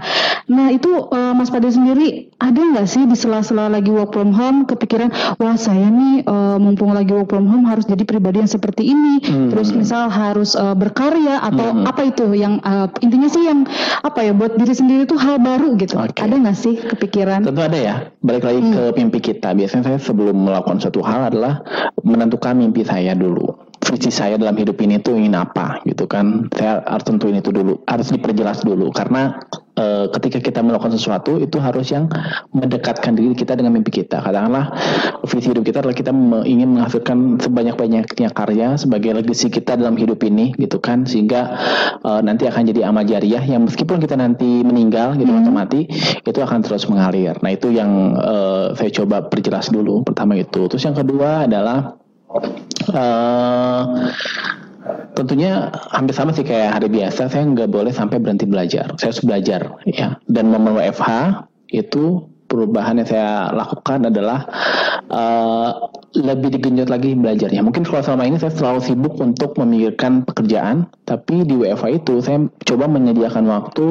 [0.52, 4.68] Nah itu uh, Mas Pade sendiri ada nggak sih di sela-sela lagi work from home
[4.68, 5.08] kepikiran
[5.40, 9.24] wah saya nih uh, mumpung lagi work from home harus jadi pribadi yang seperti ini.
[9.24, 9.48] Hmm.
[9.48, 11.88] Terus misal harus uh, berkarya atau hmm.
[11.88, 13.64] apa itu yang uh, intinya sih yang
[14.04, 15.96] apa ya buat diri sendiri itu hal baru gitu.
[15.96, 16.28] Okay.
[16.28, 17.48] Ada nggak sih kepikiran?
[17.48, 17.94] Tentu ada ya.
[18.20, 18.72] Balik lagi hmm.
[18.72, 19.56] ke mimpi kita.
[19.56, 21.64] Biasanya saya sebelum melakukan suatu hal adalah
[22.04, 26.82] menentukan mimpi saya dulu visi saya dalam hidup ini tuh ingin apa gitu kan saya
[26.90, 29.38] harus tentuin itu dulu harus diperjelas dulu karena
[29.76, 32.08] uh, ketika kita melakukan sesuatu itu harus yang
[32.52, 34.24] mendekatkan diri kita dengan mimpi kita.
[34.24, 34.72] Katakanlah
[35.28, 36.12] visi hidup kita adalah kita
[36.48, 41.56] ingin menghasilkan sebanyak-banyaknya karya sebagai legacy kita dalam hidup ini gitu kan sehingga
[42.02, 45.40] uh, nanti akan jadi amal jariah yang meskipun kita nanti meninggal gitu hmm.
[45.44, 45.80] atau mati
[46.24, 47.36] itu akan terus mengalir.
[47.40, 50.02] Nah, itu yang uh, saya coba perjelas dulu.
[50.02, 50.66] Pertama itu.
[50.66, 52.00] Terus yang kedua adalah
[52.90, 53.82] uh,
[55.16, 58.92] tentunya hampir sama sih kayak hari biasa saya nggak boleh sampai berhenti belajar.
[59.00, 60.20] Saya harus belajar ya.
[60.28, 61.08] Dan momen WFH
[61.72, 64.46] itu perubahan yang saya lakukan adalah
[65.10, 67.60] uh, lebih digenjot lagi belajarnya.
[67.60, 72.46] Mungkin kalau selama ini saya selalu sibuk untuk memikirkan pekerjaan, tapi di WFH itu saya
[72.62, 73.86] coba menyediakan waktu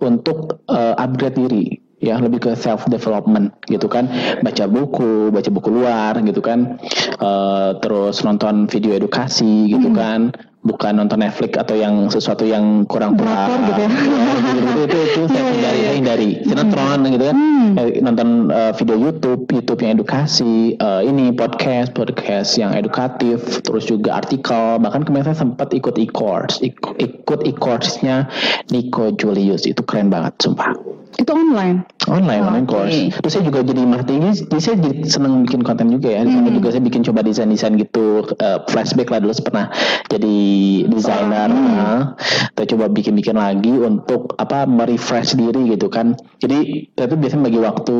[0.00, 1.66] untuk uh, upgrade diri
[1.98, 4.06] ya lebih ke self development gitu kan
[4.42, 6.78] baca buku baca buku luar gitu kan
[7.18, 9.98] uh, terus nonton video edukasi gitu hmm.
[9.98, 10.20] kan
[10.68, 13.88] bukan nonton Netflix atau yang sesuatu yang kurang puas gitu ya.
[13.88, 16.30] itu, itu, itu, saya iya, hindari, saya hindari.
[16.44, 17.12] Sinetron hmm.
[17.14, 17.36] gitu kan.
[17.38, 17.68] Hmm.
[17.78, 23.86] Eh, nonton uh, video YouTube, YouTube yang edukasi, uh, ini podcast, podcast yang edukatif, terus
[23.86, 24.82] juga artikel.
[24.82, 28.26] Bahkan kemarin saya sempat ikut e-course, ikut e-course-nya
[28.74, 29.64] Nico Julius.
[29.64, 30.87] Itu keren banget, sumpah.
[31.18, 31.82] Itu online?
[32.06, 32.74] Online, oh, online okay.
[32.78, 32.98] course.
[33.18, 36.22] Terus saya juga jadi marketing, jadi saya jadi seneng bikin konten juga ya.
[36.22, 36.56] Di sana hmm.
[36.62, 39.66] juga saya bikin coba desain-desain gitu, uh, flashback lah dulu pernah
[40.06, 40.38] jadi
[40.86, 41.50] desainer.
[41.50, 41.74] Oh, hmm.
[41.74, 42.02] nah,
[42.54, 46.14] kita coba bikin-bikin lagi untuk apa merefresh diri gitu kan.
[46.38, 47.96] Jadi tapi biasanya bagi waktu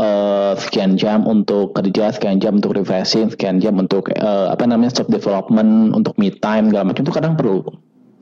[0.00, 4.96] uh, sekian jam untuk kerja, sekian jam untuk refreshing, sekian jam untuk uh, apa namanya
[4.96, 7.68] self development, untuk me time segala macam itu kadang perlu.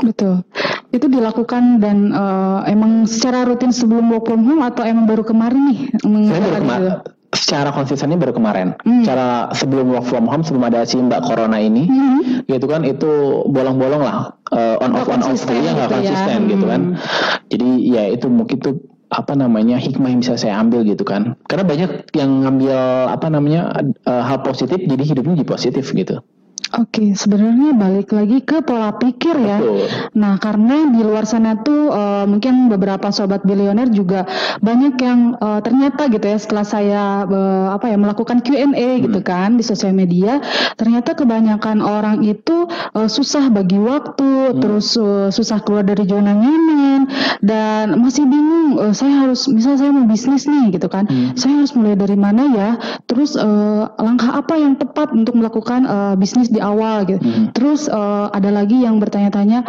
[0.00, 0.44] Betul.
[0.90, 5.62] Itu dilakukan dan uh, emang secara rutin sebelum work from home atau emang baru kemarin
[5.70, 5.78] nih?
[6.02, 6.92] Saya baru kemarin.
[7.30, 8.74] Secara konsistennya baru kemarin.
[8.82, 9.06] Hmm.
[9.06, 12.50] Cara sebelum work from home sebelum ada si Mbak Corona ini, hmm.
[12.50, 16.50] gitu kan itu bolong-bolong lah uh, on off on off ya nggak gitu konsisten ya.
[16.50, 16.82] gitu kan.
[16.82, 16.98] Hmm.
[17.46, 18.74] Jadi ya itu mungkin tuh
[19.10, 22.78] apa namanya hikmah yang bisa saya ambil gitu kan karena banyak yang ngambil
[23.10, 23.74] apa namanya
[24.06, 26.22] uh, hal positif jadi hidupnya jadi positif gitu
[26.70, 29.58] Oke, sebenarnya balik lagi ke pola pikir ya.
[29.58, 29.90] Betul.
[30.14, 34.22] Nah, karena di luar sana tuh uh, mungkin beberapa sobat bilioner juga
[34.62, 39.02] banyak yang uh, ternyata gitu ya setelah saya uh, apa ya melakukan Q&A hmm.
[39.10, 40.38] gitu kan di sosial media,
[40.78, 44.62] ternyata kebanyakan orang itu uh, susah bagi waktu, hmm.
[44.62, 47.10] terus uh, susah keluar dari zona nyaman
[47.42, 51.10] dan masih bingung uh, saya harus misal saya mau bisnis nih gitu kan.
[51.10, 51.34] Hmm.
[51.34, 52.70] Saya harus mulai dari mana ya?
[53.10, 57.20] Terus uh, langkah apa yang tepat untuk melakukan uh, bisnis di awal gitu.
[57.20, 57.50] Hmm.
[57.56, 59.64] Terus uh, ada lagi yang bertanya-tanya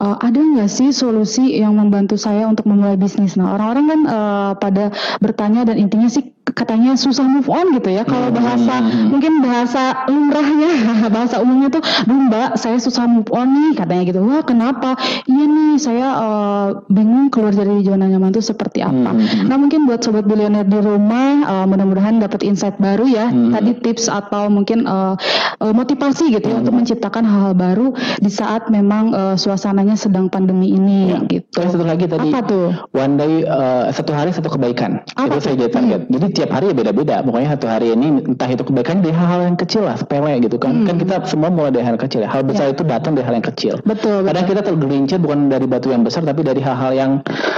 [0.00, 3.34] uh, ada nggak sih solusi yang membantu saya untuk memulai bisnis?
[3.40, 8.04] Nah orang-orang kan uh, pada bertanya dan intinya sih katanya susah move on gitu ya.
[8.04, 8.36] Kalau hmm.
[8.36, 9.06] bahasa hmm.
[9.10, 10.70] mungkin bahasa lumrahnya,
[11.14, 14.20] bahasa umumnya tuh, duh mbak saya susah move on nih katanya gitu.
[14.22, 14.94] Wah kenapa?
[15.24, 19.10] Iya nih saya uh, bingung keluar dari zona nyaman itu seperti apa.
[19.16, 19.48] Hmm.
[19.48, 23.32] Nah mungkin buat sobat bilioner di rumah, uh, mudah-mudahan dapat insight baru ya.
[23.32, 23.56] Hmm.
[23.56, 25.16] Tadi tips atau mungkin uh,
[25.64, 27.86] uh, motivasi gitu ya untuk menciptakan hal-hal baru
[28.18, 31.18] di saat memang uh, suasananya sedang pandemi ini ya.
[31.30, 31.46] gitu.
[31.54, 32.28] Terus satu lagi tadi.
[32.34, 32.66] Apa tuh?
[32.90, 35.06] One day uh, satu hari satu kebaikan.
[35.14, 36.00] Apa itu saya jadi target.
[36.06, 36.12] Hmm.
[36.18, 37.22] Jadi tiap hari ya beda-beda.
[37.22, 40.82] Pokoknya satu hari ini entah itu kebaikan dari hal-hal yang kecil lah, sepele gitu kan.
[40.82, 40.86] Hmm.
[40.90, 42.28] Kan kita semua mulai dari hal kecil ya.
[42.28, 42.74] Hal besar ya.
[42.74, 43.74] itu datang dari hal yang kecil.
[43.86, 44.26] Betul.
[44.26, 47.10] Kadang kita tergelincir bukan dari batu yang besar tapi dari hal-hal yang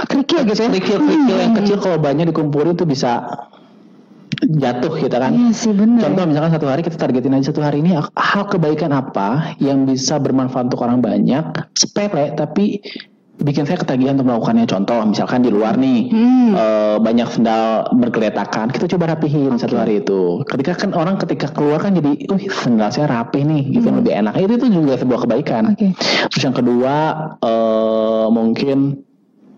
[0.05, 0.69] kerikil gitu ya.
[0.69, 1.43] Kerikil-kerikil hmm.
[1.49, 3.25] yang kecil kalau banyak dikumpulin itu bisa
[4.45, 5.31] jatuh kita kan.
[5.33, 6.01] Iya sih benar.
[6.05, 10.21] Contoh misalkan satu hari kita targetin aja satu hari ini hal kebaikan apa yang bisa
[10.21, 12.81] bermanfaat untuk orang banyak, sepele tapi
[13.37, 16.51] bikin saya ketagihan untuk melakukannya contoh misalkan di luar nih hmm.
[16.57, 16.65] e,
[16.97, 19.61] banyak sendal bergeletakan kita coba rapihin okay.
[19.61, 23.77] satu hari itu ketika kan orang ketika keluar kan jadi uh sendal saya rapih nih
[23.77, 24.01] gitu hmm.
[24.01, 25.93] lebih enak itu itu juga sebuah kebaikan okay.
[26.33, 26.93] terus yang kedua
[27.37, 27.53] e,
[28.33, 29.05] mungkin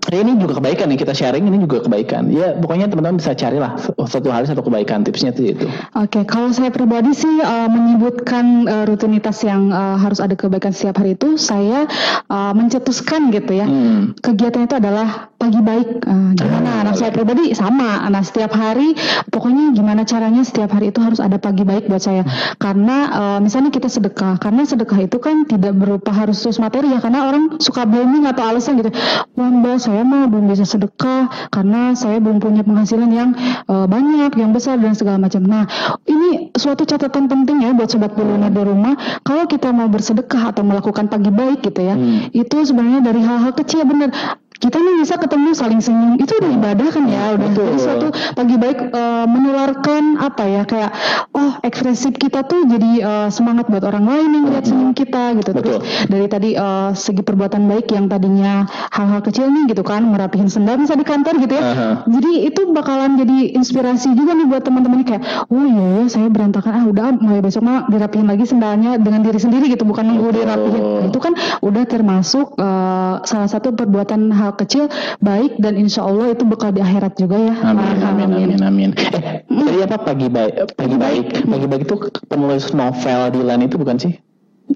[0.10, 2.34] Ya ini juga kebaikan nih kita sharing ini juga kebaikan.
[2.34, 3.78] Ya pokoknya teman-teman bisa carilah
[4.10, 5.66] satu hari satu kebaikan tipsnya itu itu.
[5.94, 10.74] Oke, okay, kalau saya pribadi sih uh, menyebutkan uh, rutinitas yang uh, harus ada kebaikan
[10.74, 11.86] setiap hari itu saya
[12.26, 13.70] uh, mencetuskan gitu ya.
[13.70, 14.18] Hmm.
[14.18, 16.04] Kegiatan itu adalah pagi baik.
[16.04, 16.84] Uh, gimana?
[16.84, 18.04] Nah, saya pribadi sama.
[18.12, 18.92] Nah setiap hari
[19.32, 22.28] pokoknya gimana caranya setiap hari itu harus ada pagi baik buat saya.
[22.60, 27.00] Karena uh, misalnya kita sedekah, karena sedekah itu kan tidak berupa harus terus materi ya.
[27.00, 28.92] Karena orang suka booming atau alasan gitu.
[29.40, 33.32] Wah mbak saya mah belum bisa sedekah karena saya belum punya penghasilan yang
[33.72, 35.46] uh, banyak, yang besar dan segala macam.
[35.48, 35.64] Nah,
[36.04, 38.98] ini suatu catatan penting ya buat sobat bilioner di rumah.
[39.24, 42.36] Kalau kita mau bersedekah atau melakukan pagi baik gitu ya, hmm.
[42.36, 44.12] itu sebenarnya dari hal-hal kecil bener
[44.60, 47.80] kita nih bisa ketemu saling senyum itu udah ibadah kan ya udah Betul.
[47.80, 50.92] suatu pagi baik uh, menularkan apa ya kayak
[51.40, 55.52] oh ekspresif kita tuh jadi uh, semangat buat orang lain yang lihat senyum kita gitu.
[55.56, 55.80] Betul.
[55.80, 55.80] Terus
[56.12, 60.76] dari tadi uh, segi perbuatan baik yang tadinya hal-hal kecil nih gitu kan merapihin sendal
[60.76, 61.64] bisa di kantor gitu ya.
[61.64, 61.94] Uh-huh.
[62.20, 66.72] Jadi itu bakalan jadi inspirasi juga nih buat teman-teman kayak oh iya ya saya berantakan
[66.76, 70.84] ah udah mulai besok mah dirapihin lagi sendalnya dengan diri sendiri gitu bukan nunggu dirapihin.
[70.84, 74.92] Nah, itu kan udah termasuk uh, salah satu perbuatan hal kecil
[75.24, 77.54] baik dan insya Allah itu bakal di akhirat juga ya.
[77.64, 78.90] Amin amin amin amin.
[78.98, 81.96] Eh, tadi apa pagi baik pagi baik pagi baik itu
[82.30, 84.14] penulis novel Dilan itu bukan sih?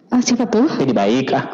[0.09, 0.65] Ah, siapa tuh?
[0.81, 1.45] Jadi baik ah.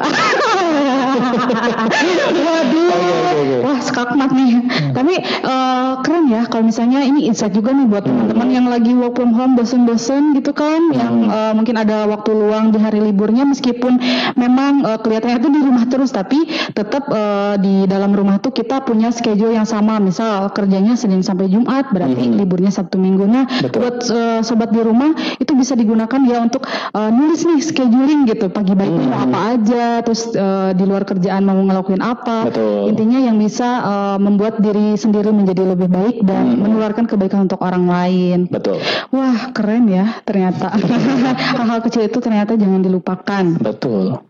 [2.40, 3.60] Waduh, okay, okay, okay.
[3.60, 4.52] wah skakmat nih.
[4.56, 4.92] Hmm.
[4.96, 8.56] Tapi uh, keren ya kalau misalnya ini insight juga nih buat teman-teman hmm.
[8.56, 10.96] yang lagi work from home bosen-bosen gitu kan, hmm.
[10.96, 14.00] yang uh, mungkin ada waktu luang di hari liburnya meskipun
[14.40, 18.80] memang uh, kelihatannya itu di rumah terus, tapi tetap uh, di dalam rumah tuh kita
[18.84, 20.00] punya schedule yang sama.
[20.00, 22.40] Misal kerjanya Senin sampai Jumat, berarti hmm.
[22.40, 23.28] liburnya Sabtu Minggu.
[23.28, 23.84] Nah, Betul.
[23.84, 28.46] buat uh, sobat di rumah itu bisa digunakan ya untuk uh, nulis nih scheduling gitu.
[28.50, 29.06] Pagi baik hmm.
[29.10, 32.50] mau apa aja, terus uh, di luar kerjaan mau ngelakuin apa.
[32.50, 32.94] Betul.
[32.94, 36.60] Intinya yang bisa uh, membuat diri sendiri menjadi lebih baik dan hmm.
[36.66, 38.46] menularkan kebaikan untuk orang lain.
[38.46, 38.78] Betul.
[39.10, 40.70] Wah, keren ya ternyata.
[41.58, 43.44] Hal-hal kecil itu ternyata jangan dilupakan.
[43.58, 44.22] Betul.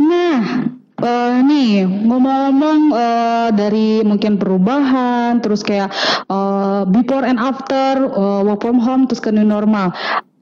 [0.00, 5.90] Nah, Uh, nih ngomong-ngomong uh, dari mungkin perubahan terus kayak
[6.30, 9.90] uh, before and after uh, work from home terus ke new normal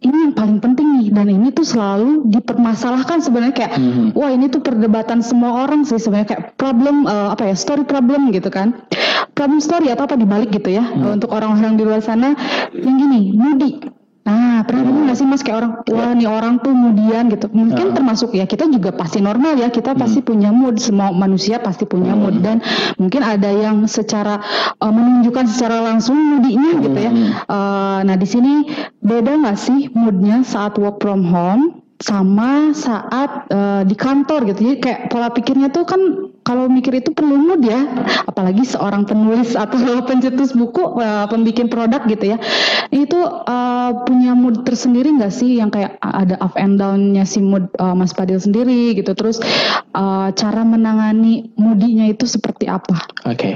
[0.03, 4.07] ini yang paling penting nih dan ini tuh selalu dipermasalahkan sebenarnya kayak hmm.
[4.19, 8.35] wah ini tuh perdebatan semua orang sih sebenarnya kayak problem uh, apa ya story problem
[8.35, 8.75] gitu kan
[9.33, 11.17] problem story atau apa dibalik gitu ya hmm.
[11.19, 12.35] untuk orang-orang di luar sana
[12.75, 16.71] yang gini mudi Nah, pernah dengar nggak sih mas kayak orang, wah nih orang tuh
[16.71, 17.47] kemudian gitu.
[17.51, 17.95] Mungkin uh.
[17.99, 20.29] termasuk ya kita juga pasti normal ya, kita pasti hmm.
[20.31, 20.79] punya mood.
[20.79, 22.45] Semua manusia pasti punya mood hmm.
[22.47, 22.57] dan
[23.03, 24.39] mungkin ada yang secara
[24.79, 27.13] uh, menunjukkan secara langsung moodinya gitu ya.
[27.51, 28.71] Uh, nah di sini
[29.03, 34.71] beda nggak sih moodnya saat work from home sama saat uh, di kantor gitu.
[34.71, 37.87] Jadi kayak pola pikirnya tuh kan kalau mikir itu perlu mood ya,
[38.27, 39.79] apalagi seorang penulis atau
[40.09, 42.39] pencetus buku, uh, pembikin produk gitu ya.
[42.91, 47.71] Itu uh, punya mood tersendiri nggak sih yang kayak ada up and down-nya si mood
[47.79, 49.15] uh, Mas Padil sendiri gitu.
[49.15, 49.39] Terus
[49.95, 52.99] uh, cara menangani moodinya itu seperti apa?
[53.27, 53.39] Oke.
[53.39, 53.55] Okay.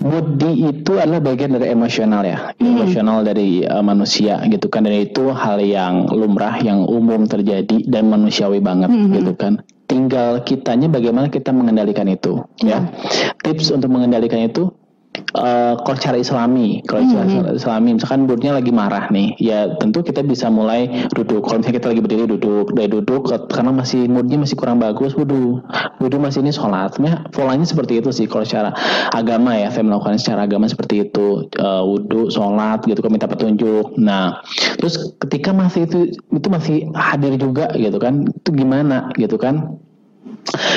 [0.00, 2.54] Moody itu adalah bagian dari emosional ya.
[2.56, 2.78] Hmm.
[2.78, 8.08] Emosional dari uh, manusia gitu kan dan itu hal yang lumrah yang umum terjadi dan
[8.08, 9.14] manusiawi banget mm -hmm.
[9.20, 9.54] gitu kan
[9.90, 12.86] tinggal kitanya bagaimana kita mengendalikan itu yeah.
[12.86, 14.70] ya tips untuk mengendalikan itu
[15.34, 17.58] uh, kalau cara islami kalau mm -hmm.
[17.58, 21.46] islami misalkan budnya lagi marah nih ya tentu kita bisa mulai duduk.
[21.46, 25.62] Kalau misalnya kita lagi berdiri duduk dari duduk karena masih moodnya masih kurang bagus wudhu
[25.98, 26.94] wudhu masih ini sholat.
[27.02, 28.74] Ya polanya seperti itu sih kalau secara
[29.14, 31.46] agama ya saya melakukan secara agama seperti itu.
[31.58, 33.98] Uh, wudhu sholat gitu kan minta petunjuk.
[33.98, 34.42] Nah
[34.78, 39.80] terus ketika masih itu itu masih hadir juga gitu kan itu gimana gitu kan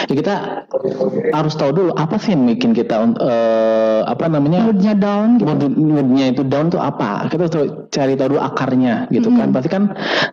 [0.10, 0.34] ya kita
[1.34, 4.68] harus tahu dulu apa sih yang bikin kita uh, apa namanya?
[4.68, 5.48] Moodnya down gitu.
[5.50, 7.28] Mood, moodnya itu down tuh apa?
[7.32, 7.56] Kita harus
[7.90, 9.40] cari tahu dulu akarnya gitu mm -hmm.
[9.40, 9.84] kan pasti kan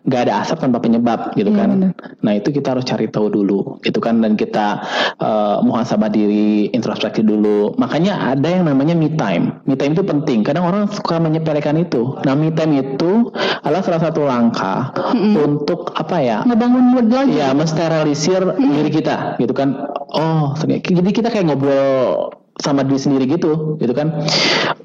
[0.05, 1.69] nggak ada asap tanpa penyebab gitu yeah, kan.
[1.77, 1.91] bener.
[2.21, 4.19] nah itu kita harus cari tahu dulu gitu kan.
[4.21, 4.83] Dan kita
[5.17, 7.73] uh, muhasabah diri introspeksi dulu.
[7.79, 9.63] Makanya ada yang namanya me time.
[9.65, 10.43] Me time itu penting.
[10.45, 12.19] Kadang orang suka menyepelekan itu.
[12.27, 13.31] Nah me time itu
[13.63, 15.33] adalah salah satu langkah mm -hmm.
[15.41, 16.37] untuk apa ya?
[16.45, 17.39] Ngebangun mood lagi.
[17.39, 18.73] Ya mensteriliser mm -hmm.
[18.77, 19.75] diri kita gitu kan.
[20.11, 24.11] Oh jadi kita kayak ngobrol sama diri sendiri gitu gitu kan.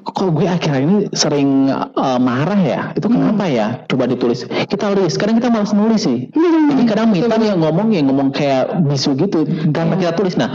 [0.07, 2.81] Kok gue akhir-akhir ini sering uh, marah ya?
[2.97, 3.53] Itu kenapa hmm.
[3.53, 3.67] ya?
[3.85, 4.47] Coba ditulis.
[4.47, 6.31] Kita list kadang kita malas nulis sih.
[6.33, 6.73] Hmm.
[6.73, 9.45] jadi kadang minta yang ngomong yang ngomong kayak bisu gitu.
[9.69, 9.99] Dan hmm.
[10.01, 10.33] kita tulis.
[10.39, 10.49] Nah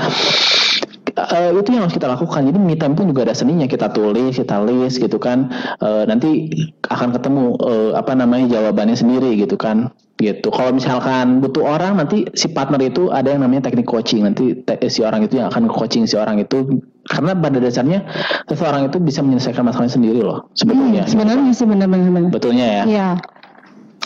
[1.28, 2.48] uh, itu yang harus kita lakukan.
[2.48, 3.66] Jadi me time pun juga ada seninya.
[3.68, 5.52] Kita tulis, kita list gitu kan.
[5.78, 6.50] Uh, nanti
[6.88, 9.92] akan ketemu uh, apa namanya jawabannya sendiri gitu kan.
[10.20, 10.54] Gitu.
[10.54, 14.22] Kalau misalkan butuh orang nanti si partner itu ada yang namanya teknik coaching.
[14.22, 18.06] Nanti si orang itu yang akan coaching si orang itu karena pada dasarnya
[18.46, 21.02] seseorang itu bisa menyelesaikan masalahnya sendiri loh sebetulnya.
[21.02, 22.30] Hmm, sebenarnya sih benar-benar.
[22.30, 22.82] Betulnya ya.
[22.86, 23.08] Iya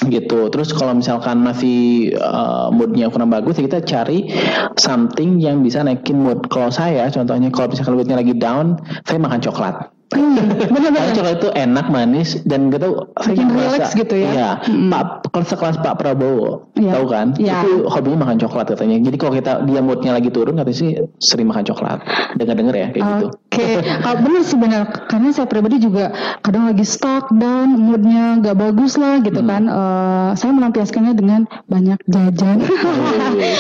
[0.05, 0.53] gitu.
[0.53, 4.29] Terus kalau misalkan masih uh, moodnya kurang bagus, ya kita cari
[4.77, 6.45] something yang bisa naikin mood.
[6.53, 8.77] Kalau saya, contohnya kalau misalkan moodnya lagi down,
[9.09, 9.96] saya makan coklat.
[10.15, 10.39] Hmm,
[10.71, 11.11] benar-benar.
[11.19, 14.31] coklat itu enak, manis, dan gitu bikin relax gitu ya.
[14.31, 14.51] Iya.
[14.63, 14.87] Hmm.
[14.95, 16.95] Pak, kalau sekelas Pak Prabowo, ya.
[16.95, 17.35] tahu kan?
[17.43, 17.67] Ya.
[17.67, 19.03] Itu hobinya makan coklat katanya.
[19.03, 22.07] Jadi kalau kita dia moodnya lagi turun, katanya sih sering makan coklat.
[22.39, 23.11] Dengar-dengar ya kayak okay.
[23.11, 23.27] gitu.
[23.57, 24.05] Oke, okay.
[24.07, 24.83] oh, benar sih benar.
[25.11, 26.15] Karena saya pribadi juga
[26.47, 29.51] kadang lagi stuck dan moodnya gak bagus lah gitu hmm.
[29.51, 29.63] kan.
[29.67, 32.63] Uh, saya melampiaskannya dengan banyak jajan.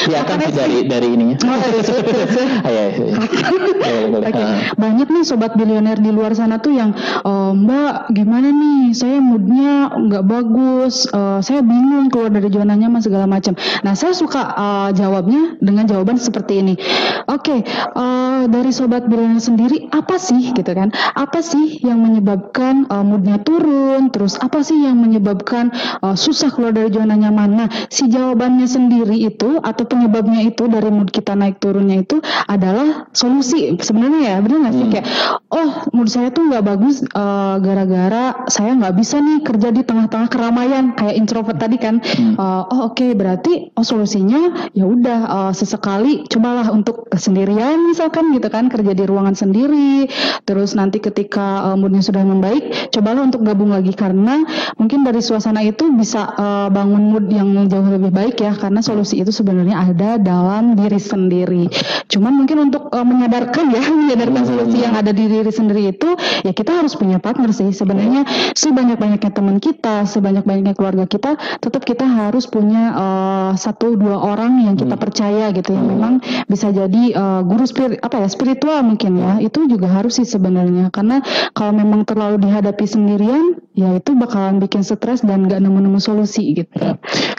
[0.07, 1.37] Iya kan dari dari ininya.
[1.43, 1.59] Oh,
[2.71, 4.47] iya, iya, okay.
[4.79, 6.93] Banyak nih sobat bilioner di luar sana tuh yang
[7.25, 8.93] oh, Mbak gimana nih?
[8.93, 11.09] Saya moodnya nggak bagus.
[11.11, 13.57] Uh, saya bingung keluar dari zona nyaman segala macam.
[13.83, 16.75] Nah saya suka uh, jawabnya dengan jawaban seperti ini.
[17.27, 17.61] Oke okay,
[17.97, 23.41] uh, dari sobat bilioner sendiri apa sih gitu kan apa sih yang menyebabkan uh, moodnya
[23.41, 24.13] turun?
[24.13, 25.73] Terus apa sih yang menyebabkan
[26.05, 30.91] uh, susah keluar dari zona nyaman nah si jawabannya sendiri itu atau penyebabnya itu dari
[30.93, 32.21] mood kita naik turunnya itu
[32.51, 34.85] adalah solusi sebenarnya ya benar nggak sih?
[34.85, 34.93] Hmm.
[34.93, 35.07] kayak
[35.55, 40.29] oh mood saya tuh nggak bagus uh, gara-gara saya nggak bisa nih kerja di tengah-tengah
[40.31, 41.99] keramaian kayak introvert tadi kan.
[42.03, 42.35] Hmm.
[42.39, 48.33] uh, oh oke okay, berarti oh solusinya ya udah uh, sesekali cobalah untuk sendirian misalkan
[48.35, 50.09] gitu kan kerja di ruangan sendiri.
[50.47, 54.43] Terus nanti ketika uh, moodnya sudah membaik cobalah untuk gabung lagi karena
[54.81, 59.21] mungkin dari suasana itu bisa uh, bangun mood yang jauh lebih baik ya karena solusi
[59.21, 61.65] itu sebenarnya ada dalam diri sendiri.
[62.11, 66.53] Cuman mungkin untuk uh, menyadarkan ya menyadarkan solusi yang ada di diri sendiri itu ya
[66.53, 68.25] kita harus punya partner sih sebenarnya
[68.57, 74.75] sebanyak-banyaknya teman kita sebanyak-banyaknya keluarga kita tetap kita harus punya uh, satu dua orang yang
[74.75, 75.03] kita hmm.
[75.03, 75.91] percaya gitu ya hmm.
[75.93, 76.15] memang
[76.51, 80.89] bisa jadi uh, guru spirit apa ya spiritual mungkin ya itu juga harus sih sebenarnya
[80.91, 81.21] karena
[81.53, 86.73] kalau memang terlalu dihadapi sendirian ya itu bakalan bikin stres dan gak nemu-nemu solusi gitu.
[86.81, 86.97] Ya.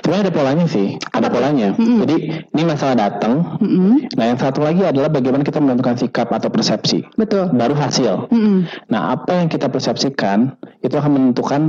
[0.08, 1.76] Ada polanya sih, ada polanya.
[1.76, 1.98] Mm -hmm.
[2.06, 2.16] Jadi
[2.56, 3.60] ini masalah datang.
[3.60, 3.94] Mm -hmm.
[4.16, 7.04] Nah yang satu lagi adalah bagaimana kita menentukan sikap atau persepsi.
[7.20, 7.52] Betul.
[7.52, 8.32] Baru hasil.
[8.32, 8.58] Mm -hmm.
[8.92, 11.62] Nah apa yang kita persepsikan itu akan menentukan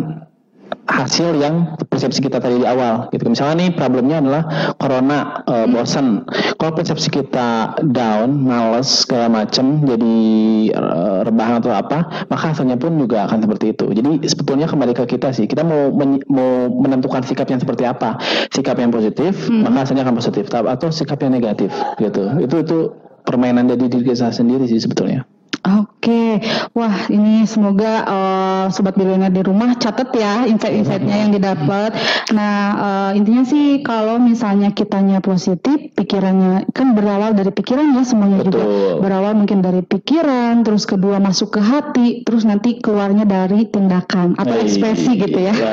[0.89, 3.29] hasil yang persepsi kita tadi di awal gitu.
[3.29, 4.43] Misalnya nih problemnya adalah
[4.81, 6.25] corona uh, bosan.
[6.57, 10.17] Kalau persepsi kita down, males segala macam, jadi
[10.75, 13.87] uh, rebahan atau apa, maka hasilnya pun juga akan seperti itu.
[13.93, 15.45] Jadi sebetulnya kembali ke kita sih.
[15.45, 18.17] Kita mau men mau menentukan sikap yang seperti apa.
[18.49, 19.69] Sikap yang positif, hmm.
[19.69, 20.49] maka hasilnya akan positif.
[20.53, 22.33] Atau sikap yang negatif gitu.
[22.41, 22.79] Itu itu
[23.29, 25.29] permainan dari diri kita sendiri sih sebetulnya.
[25.69, 25.98] Oke,
[26.73, 31.95] wah ini semoga uh, sobat bilioner di rumah catat ya insight-insightnya yang didapat.
[32.33, 38.43] Nah uh, intinya sih kalau misalnya kitanya positif, pikirannya kan berawal dari pikiran ya semuanya
[38.43, 38.53] Betul.
[38.55, 38.65] juga
[39.03, 44.57] berawal mungkin dari pikiran, terus kedua masuk ke hati, terus nanti keluarnya dari tindakan atau
[44.59, 45.55] ekspresi gitu ya.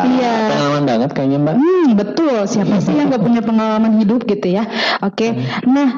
[0.00, 0.34] Iya.
[0.50, 1.54] Pengalaman banget kayaknya mbak.
[1.56, 2.38] Hmm, betul.
[2.48, 4.64] Siapa sih yang gak punya pengalaman hidup gitu ya?
[5.04, 5.28] Oke.
[5.28, 5.30] Okay.
[5.36, 5.72] Hmm.
[5.72, 5.88] Nah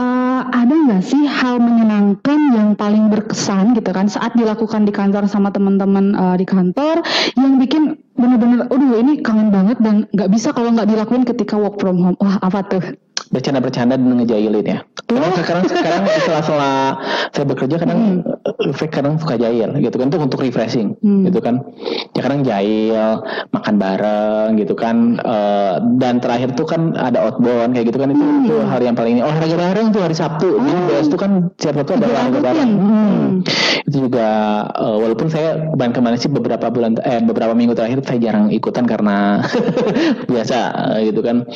[0.00, 5.26] uh, ada nggak sih hal menyenangkan yang paling berkesan gitu kan saat dilakukan di kantor
[5.26, 7.02] sama teman-teman uh, di kantor
[7.34, 11.80] yang bikin bener-bener, aduh ini kangen banget dan nggak bisa kalau nggak dilakuin ketika work
[11.80, 12.16] from home.
[12.20, 12.84] Wah apa tuh?
[13.30, 14.78] Bercanda-bercanda dan ngejailin ya.
[15.10, 16.76] Karena sekarang sekarang setelah-setelah
[17.34, 18.40] saya bekerja kadang hmm.
[18.60, 21.30] Eh, kadang suka jail gitu kan itu untuk refreshing hmm.
[21.30, 21.62] gitu kan.
[22.14, 23.22] Ya kadang jail,
[23.54, 25.18] makan bareng gitu kan.
[25.22, 28.46] Uh, dan terakhir tuh kan ada outbound kayak gitu kan itu, hmm.
[28.46, 29.22] itu hari yang paling ini.
[29.24, 30.48] Oh olahraga bareng tuh hari Sabtu.
[30.58, 30.60] Oh.
[30.60, 32.70] Jadi itu kan siapa Sabtu ada olahraga bareng.
[32.76, 32.90] Hmm.
[32.90, 33.28] Hmm.
[33.88, 34.28] Itu juga
[34.74, 38.52] uh, walaupun saya bukan ke mana sih beberapa bulan eh beberapa minggu terakhir saya jarang
[38.52, 39.46] ikutan karena
[40.32, 41.46] biasa uh, gitu kan.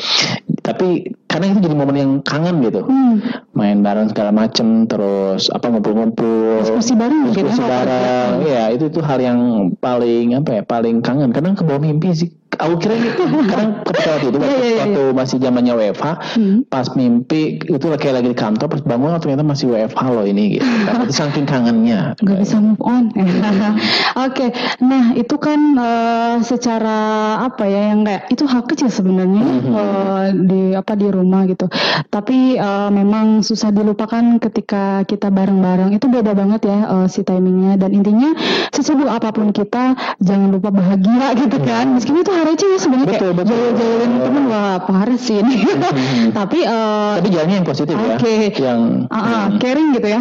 [0.65, 2.89] Tapi karena itu jadi momen yang kangen gitu.
[2.89, 3.21] Hmm.
[3.55, 6.65] main bareng segala macem terus apa ngumpul-ngumpul.
[6.65, 8.43] Diskusi bareng diskusi bareng.
[8.49, 11.31] Ya itu itu hal yang paling apa ya paling kangen.
[11.37, 13.11] Kadang ke bawah mimpi sih aku kira ini
[13.49, 16.07] kadang ketika waktu itu waktu, yeah, yeah, waktu masih zamannya WFH
[16.39, 16.59] hmm.
[16.71, 20.59] pas mimpi itu kayak lagi di kantor pas bangun oh, ternyata masih WFH loh ini
[20.59, 20.67] gitu.
[21.05, 22.17] Itu saking kangennya.
[22.21, 23.11] Nggak bisa move on.
[23.15, 23.75] Oke
[24.15, 24.49] okay.
[24.81, 26.99] nah itu kan uh, secara
[27.45, 29.73] apa ya yang kayak itu hal kecil sebenarnya mm -hmm.
[29.75, 31.67] uh, di apa di rumah gitu.
[32.09, 35.95] Tapi uh, memang susah dilupakan ketika kita bareng-bareng.
[35.95, 37.77] Itu beda banget ya uh, si timingnya.
[37.79, 38.33] Dan intinya
[38.71, 41.97] sesibuk apa pun kita jangan lupa bahagia gitu kan.
[41.99, 43.57] Meskipun itu receh ya sebenarnya kayak betul.
[43.57, 45.57] jalan-jalan temen wah parah sih ini.
[45.65, 46.29] Hmm.
[46.39, 48.53] tapi uh, tapi jalannya yang positif okay.
[48.53, 48.73] ya.
[48.73, 50.21] Yang uh, uh, caring gitu ya.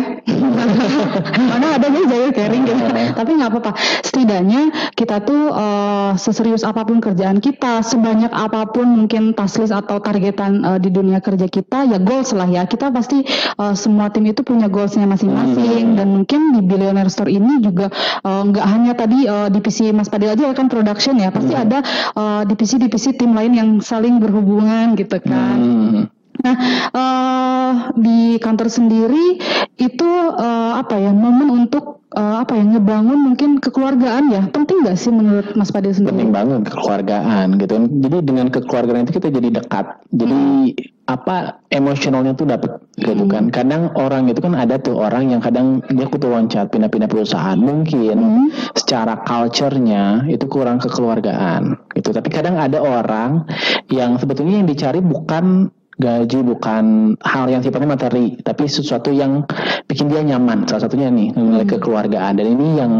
[1.51, 2.81] Mana ada nih jalur caring gitu.
[3.13, 3.71] tapi nggak apa-apa.
[4.03, 4.61] Setidaknya
[4.93, 10.65] kita tuh uh, seserius apa pun kerjaan kita, sebanyak apa pun mungkin task atau targetan
[10.65, 12.65] uh, di dunia kerja kita ya goals lah ya.
[12.65, 13.21] Kita pasti
[13.57, 15.97] uh, semua tim itu punya goalsnya masing-masing hmm.
[15.97, 17.89] dan mungkin di Billionaire Store ini juga
[18.23, 21.29] nggak uh, hanya tadi uh, divisi Mas Padil aja ya kan production ya.
[21.29, 21.63] Pasti hmm.
[21.69, 21.77] ada
[22.17, 25.57] uh, divisi-divisi tim lain yang saling berhubungan gitu kan.
[25.59, 26.01] Hmm.
[26.41, 26.55] Nah,
[26.89, 29.37] uh, di kantor sendiri
[29.77, 34.97] itu uh, apa ya momen untuk uh, apa ya ngebangun mungkin kekeluargaan ya penting nggak
[34.97, 36.13] sih menurut Mas Padil sendiri?
[36.13, 37.73] Penting banget kekeluargaan gitu.
[37.89, 39.85] Jadi dengan kekeluargaan itu kita jadi dekat.
[40.13, 43.51] Jadi hmm apa emosionalnya tuh dapat gitu kan.
[43.51, 43.53] Hmm.
[43.53, 48.15] Kadang orang itu kan ada tuh orang yang kadang dia kutu loncat pindah-pindah perusahaan mungkin
[48.15, 48.47] hmm.
[48.71, 52.15] secara culture-nya itu kurang kekeluargaan gitu.
[52.15, 53.43] Tapi kadang ada orang
[53.91, 59.45] yang sebetulnya yang dicari bukan gaji bukan hal yang sifatnya materi tapi sesuatu yang
[59.85, 60.65] bikin dia nyaman.
[60.65, 61.73] Salah satunya nih nilai hmm.
[61.77, 62.33] kekeluargaan.
[62.39, 62.93] Dan ini yang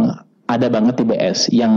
[0.43, 1.73] ada banget di BS yang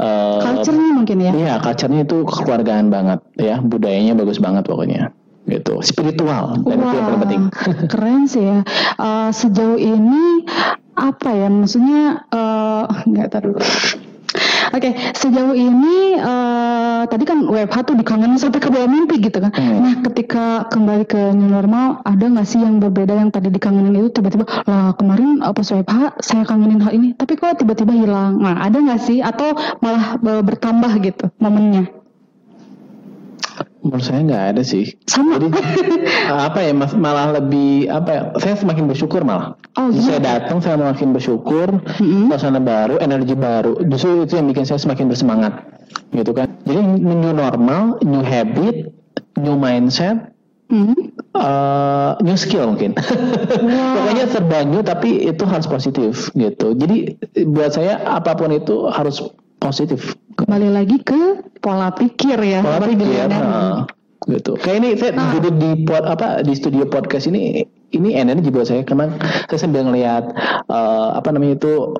[0.00, 1.32] uh, culture-nya mungkin ya?
[1.36, 3.60] iya culture-nya itu kekeluargaan banget ya.
[3.60, 5.12] Budayanya bagus banget pokoknya
[5.48, 5.80] gitu.
[5.80, 7.42] Spiritual dan Wah, itu yang paling penting.
[7.92, 8.58] Keren sih ya.
[9.00, 10.44] Uh, sejauh ini
[10.98, 13.54] apa ya maksudnya uh, nggak tahu
[14.72, 19.52] okay, sejauh ini uh, tadi kan WFH tuh dikangenin sampai ke bawah mimpi gitu kan.
[19.52, 19.80] Hmm.
[19.82, 24.20] Nah, ketika kembali ke new normal, ada nggak sih yang berbeda yang tadi dikangenin itu
[24.20, 28.40] tiba-tiba lah kemarin apa WFH saya kangenin hal ini, tapi kok tiba-tiba hilang.
[28.40, 31.97] Nah, ada nggak sih atau malah bertambah gitu momennya?
[33.88, 35.00] Menurut saya nggak ada sih.
[35.08, 35.40] Sama.
[35.40, 35.48] Jadi
[36.52, 38.22] apa ya malah lebih apa ya?
[38.36, 39.56] Saya semakin bersyukur malah.
[39.80, 40.00] Oh, iya.
[40.04, 42.28] Saya datang saya semakin bersyukur, mm-hmm.
[42.28, 43.80] suasana baru, energi baru.
[43.88, 45.64] Justru itu yang bikin saya semakin bersemangat,
[46.12, 46.52] gitu kan.
[46.68, 48.92] Jadi new normal, new habit,
[49.40, 50.36] new mindset,
[50.68, 51.16] Mm-hmm.
[51.32, 52.92] Uh, new skill mungkin.
[53.58, 54.04] Wow.
[54.04, 56.76] Pokoknya serba new tapi itu harus positif gitu.
[56.76, 57.16] Jadi
[57.48, 59.24] buat saya apa pun itu harus
[59.58, 60.14] positif.
[60.38, 62.62] Kembali lagi ke pola pikir ya.
[62.62, 63.26] Pola pikir.
[63.28, 63.84] Nah,
[64.26, 64.54] gitu.
[64.58, 65.30] Kayak ini saya nah.
[65.34, 69.10] duduk di pod apa di studio podcast ini ini energi buat saya karena
[69.48, 70.30] saya sambil ngelihat
[70.68, 71.96] uh, apa namanya itu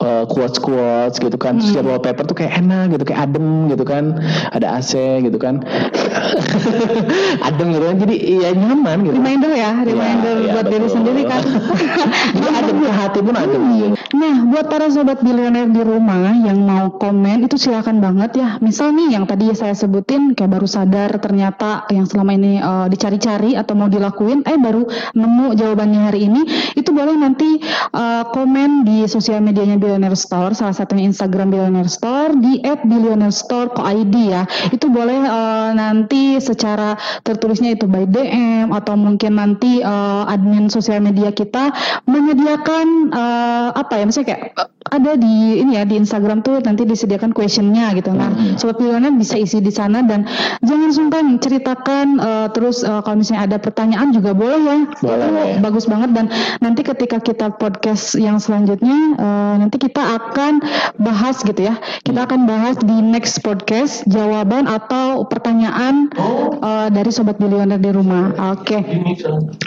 [0.00, 1.60] uh, quotes quotes gitu kan.
[1.60, 1.64] Hmm.
[1.64, 4.18] setiap wallpaper tuh kayak enak gitu kayak adem gitu kan.
[4.50, 4.92] Ada AC
[5.24, 5.62] gitu kan.
[7.48, 7.96] Adem gitu kan.
[8.00, 9.14] Jadi ya nyaman gitu.
[9.16, 11.42] Reminder ya reminder ya, buat ya, diri sendiri kan.
[12.34, 13.94] Jadi adem ke hati pun adem hmm.
[14.16, 18.48] nah buat para sobat bilioner di rumah yang mau komen itu silakan banget ya.
[18.58, 23.54] Misal nih yang tadi saya sebutin kayak baru sadar ternyata yang selama ini uh, dicari-cari
[23.54, 26.42] atau mau dilakuin eh baru nemu jawabannya hari ini
[26.74, 27.60] itu boleh nanti
[27.94, 34.46] uh, komen di sosial medianya Billionaire Store, salah satunya Instagram Billionaire Store di @billionaireStore.id ya.
[34.70, 36.94] Itu boleh uh, nanti secara
[37.26, 41.74] tertulisnya itu by DM atau mungkin nanti uh, admin sosial media kita
[42.06, 47.34] menyediakan uh, apa ya misalnya kayak ada di ini ya di Instagram tuh nanti disediakan
[47.34, 48.14] questionnya gitu.
[48.14, 48.62] Nah, hmm.
[48.62, 50.22] sobat billionaire bisa isi di sana dan
[50.62, 54.78] jangan sungkan ceritakan uh, terus uh, kalau misalnya ada pertanyaan juga boleh ya.
[55.02, 55.26] Boleh.
[55.26, 55.58] Itu ya.
[55.58, 56.26] bagus banget dan
[56.62, 60.60] nanti ketika kita podcast yang selanjutnya uh, nanti kita akan
[61.00, 61.80] bahas gitu ya.
[62.04, 66.12] Kita akan bahas di next podcast jawaban atau pertanyaan
[66.60, 68.36] uh, dari sobat bilioner di rumah.
[68.52, 68.84] Oke.
[68.84, 69.16] Okay.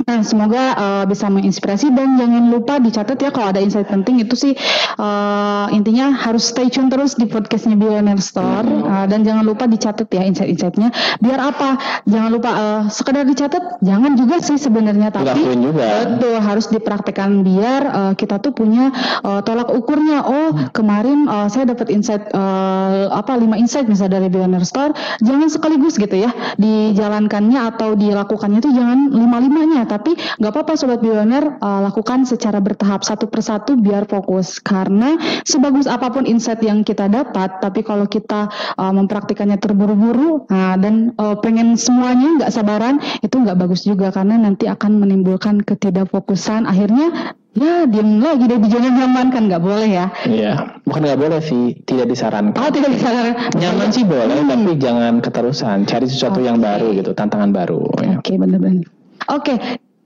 [0.06, 4.38] Nah, semoga uh, bisa menginspirasi dan jangan lupa dicatat ya kalau ada insight penting itu
[4.38, 4.54] sih
[5.02, 10.06] uh, intinya harus stay tune terus di podcastnya Billionaire Store uh, dan jangan lupa dicatat
[10.14, 10.94] ya insight-insightnya.
[11.18, 11.82] Biar apa?
[12.06, 16.06] Jangan lupa uh, sekedar dicatat, jangan juga sih sebenarnya tapi juga.
[16.06, 18.92] betul harus dipraktekkan biar uh, kita tuh punya
[19.24, 24.28] uh, tolak ukur oh kemarin uh, saya dapat insight uh, apa lima insight misalnya dari
[24.28, 24.92] Billionaire Store
[25.24, 31.00] jangan sekaligus gitu ya dijalankannya atau dilakukannya itu jangan lima limanya tapi nggak apa-apa sobat
[31.00, 34.58] Billionaire uh, lakukan secara bertahap satu persatu biar fokus.
[34.64, 38.50] Karena sebagus apa pun insight yang kita dapat tapi kalau kita
[38.80, 44.40] uh, mempraktikannya terburu-buru nah, dan uh, pengen semuanya nggak sabaran itu nggak bagus juga karena
[44.40, 46.66] nanti akan menimbulkan ketidakfokusan.
[46.66, 50.10] Akhirnya Ya, diam lagi deh zona nyaman kan nggak boleh ya?
[50.26, 52.58] Iya, bukan nggak boleh sih, tidak disarankan.
[52.58, 53.54] Oh, tidak disarankan.
[53.62, 54.50] Nyaman sih boleh, hmm.
[54.50, 55.86] tapi jangan keterusan.
[55.86, 56.50] Cari sesuatu okay.
[56.50, 57.86] yang baru gitu, tantangan baru.
[58.02, 58.18] Ya.
[58.18, 58.90] Oke, okay, benar-benar.
[59.30, 59.58] Oke, okay,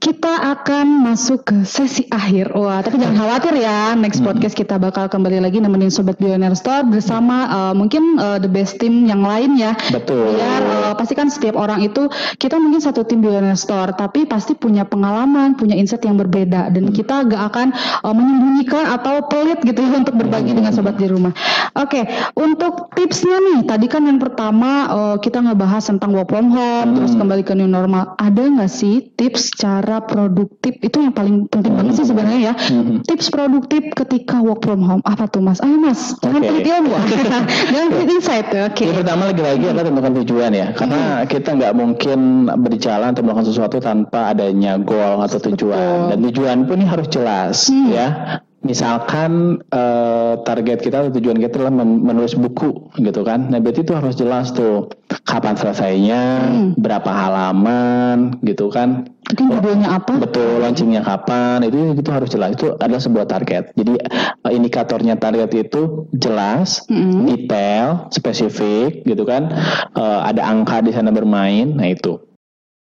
[0.08, 2.55] kita akan masuk ke sesi akhir.
[2.55, 3.91] Wah, tapi jangan khawatir ya.
[3.91, 4.32] Next hmm.
[4.32, 8.80] podcast kita bakal kembali lagi nemenin sobat Billionaire Store bersama uh, mungkin uh, the best
[8.80, 9.76] team yang lain ya.
[9.91, 10.32] Betul.
[10.32, 12.08] Biar uh, pasti kan setiap orang itu
[12.39, 16.88] kita mungkin satu tim Billionaire Store, tapi pasti punya pengalaman, punya insight yang berbeda dan
[16.88, 16.95] hmm.
[16.95, 17.76] kita gak akan
[18.08, 20.64] uh, menyembunyikan atau pelit gitu ya untuk berbagi hmm.
[20.64, 21.36] dengan sobat di rumah.
[21.76, 26.47] Oke, okay, untuk tipsnya nih, tadi kan yang pertama uh, kita ngebahas tentang work from
[26.47, 26.95] home, hmm.
[26.95, 28.16] terus kembali ke new normal.
[28.16, 32.54] Ada nggak sih tips cara cara produktif itu yang paling penting banget sih sebenarnya ya.
[32.54, 32.98] Mm-hmm.
[33.10, 35.58] Tips produktif ketika work from home apa tuh Mas?
[35.66, 36.50] Ayo Mas, jangan okay.
[36.54, 36.93] pelit ilmu,
[37.74, 38.48] jangan pelit insight.
[38.54, 38.78] Oke.
[38.78, 38.86] Okay.
[38.93, 41.28] Yang pertama lagi-lagi adalah tentukan tujuan ya, karena mm-hmm.
[41.34, 42.20] kita nggak mungkin
[42.62, 45.82] berjalan atau melakukan sesuatu tanpa adanya goal atau tujuan.
[45.82, 46.10] Betul.
[46.14, 47.89] Dan tujuan pun ini harus jelas mm.
[47.89, 48.08] ya
[48.68, 53.47] misalkan uh, target kita atau tujuan kita adalah menulis buku gitu kan.
[53.47, 54.91] Nah berarti itu harus jelas tuh
[55.24, 56.70] kapan selesainya hmm.
[56.76, 59.07] berapa halaman gitu kan.
[59.32, 60.20] Itu judulnya apa?
[60.20, 62.59] Betul launchingnya kapan itu itu harus jelas.
[62.59, 63.72] Itu adalah sebuah target.
[63.80, 64.03] Jadi
[64.43, 67.24] uh, indikatornya target itu jelas hmm.
[67.24, 69.47] detail spesifik gitu kan.
[69.95, 72.26] Uh, ada angka di sana bermain nah itu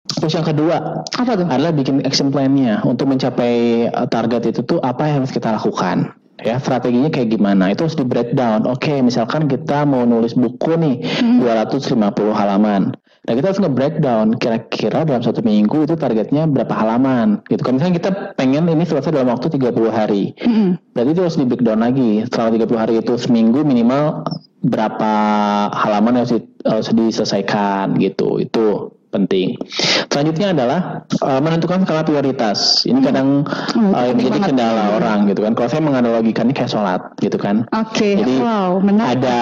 [0.07, 1.47] Terus yang kedua apa tuh?
[1.51, 6.15] adalah bikin action plan-nya untuk mencapai uh, target itu tuh apa yang harus kita lakukan
[6.37, 10.77] ya strateginya kayak gimana itu harus di breakdown oke okay, misalkan kita mau nulis buku
[10.77, 11.41] nih hmm.
[11.41, 11.97] 250
[12.29, 12.93] halaman
[13.27, 17.59] Nah kita harus nge-breakdown kira-kira dalam satu minggu itu targetnya berapa halaman gitu.
[17.59, 20.31] Kalau misalnya kita pengen ini selesai dalam waktu 30 hari.
[20.39, 20.95] Mm-hmm.
[20.95, 22.23] Berarti itu harus di-breakdown lagi.
[22.31, 24.23] Selama 30 hari itu seminggu minimal
[24.63, 25.11] berapa
[25.75, 28.39] halaman yang harus, harus diselesaikan gitu.
[28.39, 29.57] Itu penting.
[30.11, 30.79] Selanjutnya adalah
[31.23, 32.83] uh, menentukan skala prioritas.
[32.85, 33.07] Ini hmm.
[33.07, 33.91] kadang hmm.
[33.93, 34.89] uh, menjadi kendala ya.
[34.99, 35.53] orang gitu kan.
[35.55, 37.65] Kalau saya menganalogikannya kayak sholat gitu kan.
[37.73, 37.95] Oke.
[37.95, 38.13] Okay.
[38.19, 39.37] Jadi wow, ada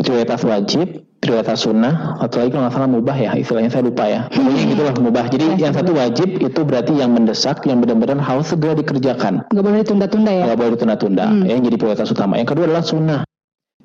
[0.00, 4.20] prioritas wajib, prioritas sunnah atau lagi kalau nggak salah mubah ya istilahnya saya lupa ya
[4.32, 8.16] pokoknya gitu lah mubah jadi ya, yang satu wajib itu berarti yang mendesak yang benar-benar
[8.24, 11.44] harus segera dikerjakan nggak boleh ditunda-tunda ya nggak boleh ditunda-tunda hmm.
[11.44, 13.20] ya, yang jadi prioritas utama yang kedua adalah sunnah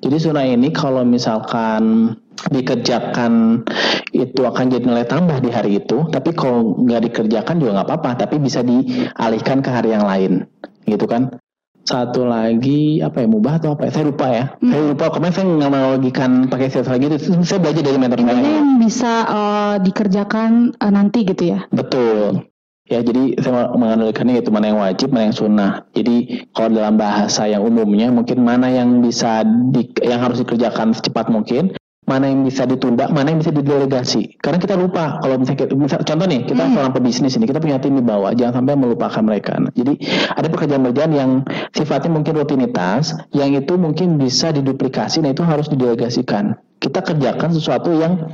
[0.04, 2.14] jadi sunnah ini kalau misalkan
[2.52, 3.64] dikerjakan
[4.12, 6.04] itu akan jadi nilai tambah di hari itu.
[6.12, 10.44] Tapi kalau nggak dikerjakan juga nggak apa-apa tapi bisa dialihkan ke hari yang lain.
[10.84, 11.40] Gitu kan?
[11.86, 13.90] Satu lagi apa ya mubah atau apa ya?
[13.94, 14.44] Saya lupa ya.
[14.58, 14.70] Hmm.
[14.74, 15.04] saya lupa.
[15.08, 17.04] Kemarin saya nggak menganalogikan pakai lagi.
[17.08, 17.16] Itu
[17.46, 18.42] saya belajar dari mentor saya.
[18.42, 21.64] yang bisa uh, dikerjakan uh, nanti gitu ya?
[21.72, 22.46] Betul
[22.86, 27.50] ya jadi saya menganalogikannya itu mana yang wajib mana yang sunnah jadi kalau dalam bahasa
[27.50, 31.74] yang umumnya mungkin mana yang bisa di, yang harus dikerjakan secepat mungkin
[32.06, 34.38] mana yang bisa ditunda, mana yang bisa didelegasi.
[34.38, 36.72] Karena kita lupa kalau misalnya misal, contoh nih kita hmm.
[36.78, 39.58] seorang pebisnis ini kita punya tim di bawah, jangan sampai melupakan mereka.
[39.58, 39.98] Nah, jadi
[40.38, 41.30] ada pekerjaan-pekerjaan yang
[41.74, 46.54] sifatnya mungkin rutinitas, yang itu mungkin bisa diduplikasi, nah itu harus didelegasikan.
[46.76, 48.28] Kita kerjakan sesuatu yang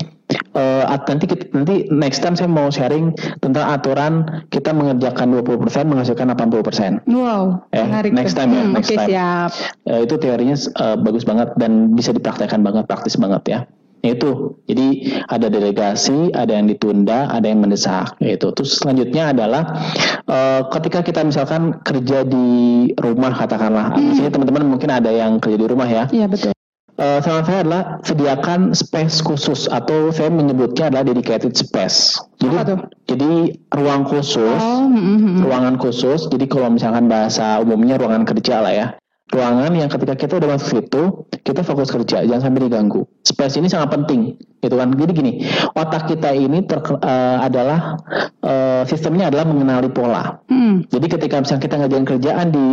[0.57, 4.13] uh, nanti kita, nanti next time saya mau sharing tentang aturan
[4.49, 7.09] kita mengerjakan 20% menghasilkan 80%.
[7.09, 7.65] Wow.
[7.73, 8.13] Eh, menarik.
[8.13, 9.09] Next time ya, hmm, next okay, time.
[9.09, 9.51] siap.
[9.89, 13.61] Uh, itu teorinya uh, bagus banget dan bisa dipraktekkan banget, praktis banget ya.
[14.03, 14.59] Itu.
[14.67, 18.51] Jadi ada delegasi, ada yang ditunda, ada yang mendesak itu.
[18.51, 19.63] Terus selanjutnya adalah
[20.27, 24.27] uh, ketika kita misalkan kerja di rumah katakanlah, hmm.
[24.27, 26.11] teman-teman mungkin ada yang kerja di rumah ya.
[26.11, 26.51] Iya, betul
[26.99, 32.21] uh, saran saya adalah sediakan space khusus atau saya menyebutnya adalah dedicated space.
[32.41, 32.77] Jadi,
[33.09, 33.33] jadi
[33.73, 35.35] ruang khusus, oh, mm -hmm.
[35.47, 36.29] ruangan khusus.
[36.29, 38.89] Jadi kalau misalkan bahasa umumnya ruangan kerja lah ya
[39.33, 41.03] ruangan yang ketika kita udah masuk situ
[41.41, 43.09] kita fokus kerja jangan sampai diganggu.
[43.25, 44.93] Space ini sangat penting gitu kan?
[44.93, 45.33] Jadi gini
[45.73, 47.97] otak kita ini ter, uh, adalah
[48.45, 50.45] uh, sistemnya adalah mengenali pola.
[50.53, 50.85] Hmm.
[50.93, 52.67] jadi ketika misalnya kita ngerjain kerjaan di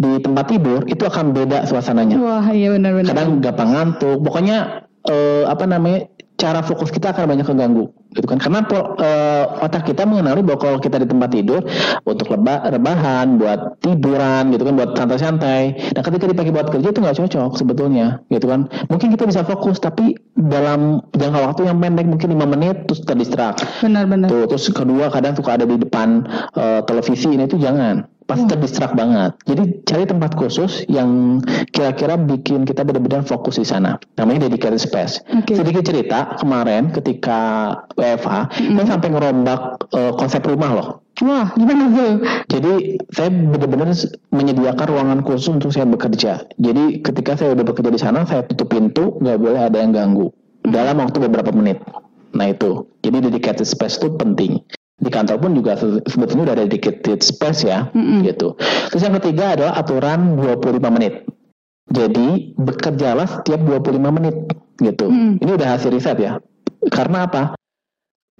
[0.00, 2.16] di tempat tidur itu akan beda suasananya.
[2.16, 3.12] Wah iya benar-benar.
[3.12, 4.18] Kadang gampang ngantuk.
[4.24, 8.40] Pokoknya uh, apa namanya cara fokus kita akan banyak keganggu gitu kan?
[8.42, 11.62] Karena uh, otak kita mengenali bahwa kalau kita di tempat tidur
[12.02, 16.98] untuk leba, rebahan buat tiduran gitu kan buat santai-santai nah ketika dipakai buat kerja itu
[16.98, 18.66] nggak cocok sebetulnya gitu kan?
[18.88, 23.60] Mungkin kita bisa fokus tapi dalam jangka waktu yang pendek mungkin lima menit terus terdistrak
[23.84, 26.24] benar-benar tuh terus kedua kadang suka ada di depan
[26.56, 28.52] uh, televisi ini itu jangan pasti hmm.
[28.54, 29.34] terdistrak banget.
[29.42, 31.42] Jadi cari tempat khusus yang
[31.74, 33.98] kira-kira bikin kita benar-benar fokus di sana.
[34.14, 35.18] Namanya dedicated space.
[35.42, 35.58] Okay.
[35.58, 38.76] Sedikit cerita kemarin ketika WFA, mm-hmm.
[38.78, 39.60] saya sampai ngerombak
[39.90, 40.88] uh, konsep rumah loh.
[41.20, 42.12] Wah, gimana tuh?
[42.48, 42.72] Jadi
[43.12, 43.92] saya benar-benar
[44.32, 46.46] menyediakan ruangan khusus untuk saya bekerja.
[46.56, 50.30] Jadi ketika saya udah bekerja di sana, saya tutup pintu, nggak boleh ada yang ganggu
[50.30, 50.70] mm-hmm.
[50.70, 51.82] dalam waktu beberapa menit.
[52.30, 54.62] Nah itu, jadi dedicated space itu penting
[55.00, 58.20] di kantor pun juga sebetulnya udah ada dedicated space ya mm-hmm.
[58.28, 58.54] gitu.
[58.92, 61.24] Terus yang ketiga adalah aturan 25 menit.
[61.90, 64.36] Jadi bekerjalah setiap 25 menit
[64.78, 65.08] gitu.
[65.08, 65.40] Mm.
[65.40, 66.38] Ini udah hasil riset ya.
[66.92, 67.56] Karena apa?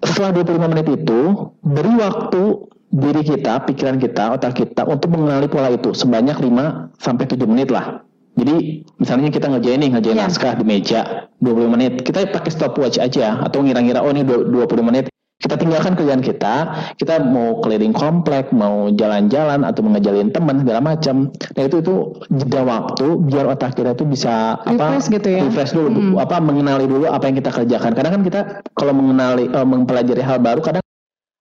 [0.04, 1.20] Setelah 25 menit itu
[1.64, 2.42] beri waktu
[2.90, 7.72] diri kita, pikiran kita, otak kita untuk mengenali pola itu sebanyak 5 sampai 7 menit
[7.72, 8.04] lah.
[8.38, 10.28] Jadi misalnya kita ngerjain nih, ngerjain yeah.
[10.28, 11.00] naskah di meja
[11.42, 11.92] 20 menit.
[12.06, 14.54] Kita pakai stopwatch aja atau ngira-ngira oh ini 20
[14.86, 15.11] menit
[15.41, 16.55] kita tinggalkan kerjaan kita,
[17.01, 21.32] kita mau keliling komplek, mau jalan-jalan atau mengejalin teman segala macam.
[21.32, 21.95] Nah itu itu
[22.28, 25.41] jeda waktu biar otak kita itu bisa refresh apa gitu ya.
[25.49, 26.14] refresh dulu, hmm.
[26.20, 27.97] apa mengenali dulu apa yang kita kerjakan.
[27.97, 28.41] Kadang kan kita
[28.76, 30.84] kalau mengenali uh, mempelajari hal baru kadang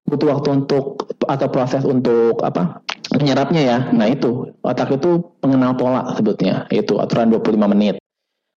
[0.07, 2.79] butuh waktu untuk atau proses untuk apa
[3.19, 3.77] menyerapnya ya.
[3.91, 6.71] Nah itu otak itu mengenal pola sebutnya.
[6.71, 7.99] Itu aturan 25 menit.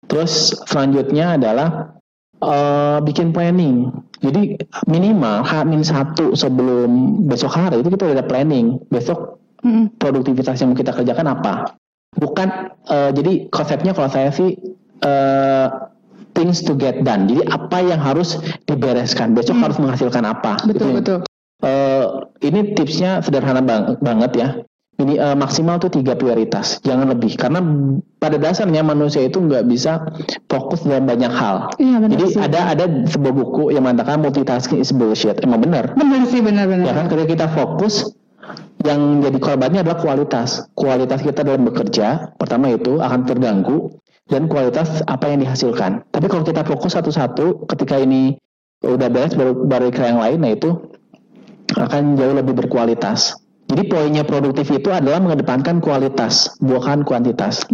[0.07, 1.99] Terus selanjutnya adalah
[2.43, 3.88] uh, bikin planning.
[4.22, 8.78] Jadi minimal H-1 sebelum besok hari itu kita udah ada planning.
[8.90, 9.99] Besok hmm.
[9.99, 11.78] produktivitas yang mau kita kerjakan apa?
[12.18, 12.49] Bukan
[12.90, 14.59] uh, jadi konsepnya kalau saya sih
[15.03, 15.66] uh,
[16.34, 17.26] things to get done.
[17.30, 19.34] Jadi apa yang harus dibereskan?
[19.34, 19.64] Besok hmm.
[19.64, 20.62] harus menghasilkan apa?
[20.66, 20.99] Betul gitu.
[20.99, 21.18] betul.
[21.62, 24.49] Uh, ini tipsnya sederhana bang banget ya
[25.03, 27.34] ini uh, maksimal tuh tiga prioritas, jangan lebih.
[27.34, 27.61] Karena
[28.22, 30.07] pada dasarnya manusia itu nggak bisa
[30.46, 31.74] fokus dalam banyak hal.
[31.76, 32.38] Iya, benar Jadi sih.
[32.38, 35.42] ada ada sebuah buku yang mengatakan multitasking is bullshit.
[35.42, 35.92] Emang benar?
[35.98, 36.86] Benar sih, benar-benar.
[36.86, 38.14] Ya kan ketika kita fokus,
[38.86, 40.70] yang jadi korbannya adalah kualitas.
[40.78, 43.98] Kualitas kita dalam bekerja, pertama itu akan terganggu
[44.30, 46.07] dan kualitas apa yang dihasilkan.
[46.09, 48.38] Tapi kalau kita fokus satu-satu, ketika ini
[48.82, 50.74] udah beres baru baru ke yang lain nah itu
[51.72, 53.38] akan jauh lebih berkualitas
[53.72, 57.64] jadi poinnya produktif itu adalah mengedepankan kualitas bukan kuantitas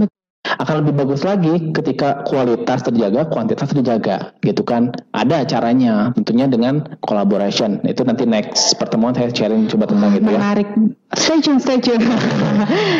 [0.56, 4.96] akan lebih bagus lagi ketika kualitas terjaga, kuantitas terjaga, gitu kan?
[5.12, 7.84] Ada caranya, tentunya dengan collaboration.
[7.84, 10.40] Itu nanti next pertemuan saya sharing coba tentang itu ya.
[10.40, 10.68] Menarik.
[11.14, 12.00] Stay tune, stay tune.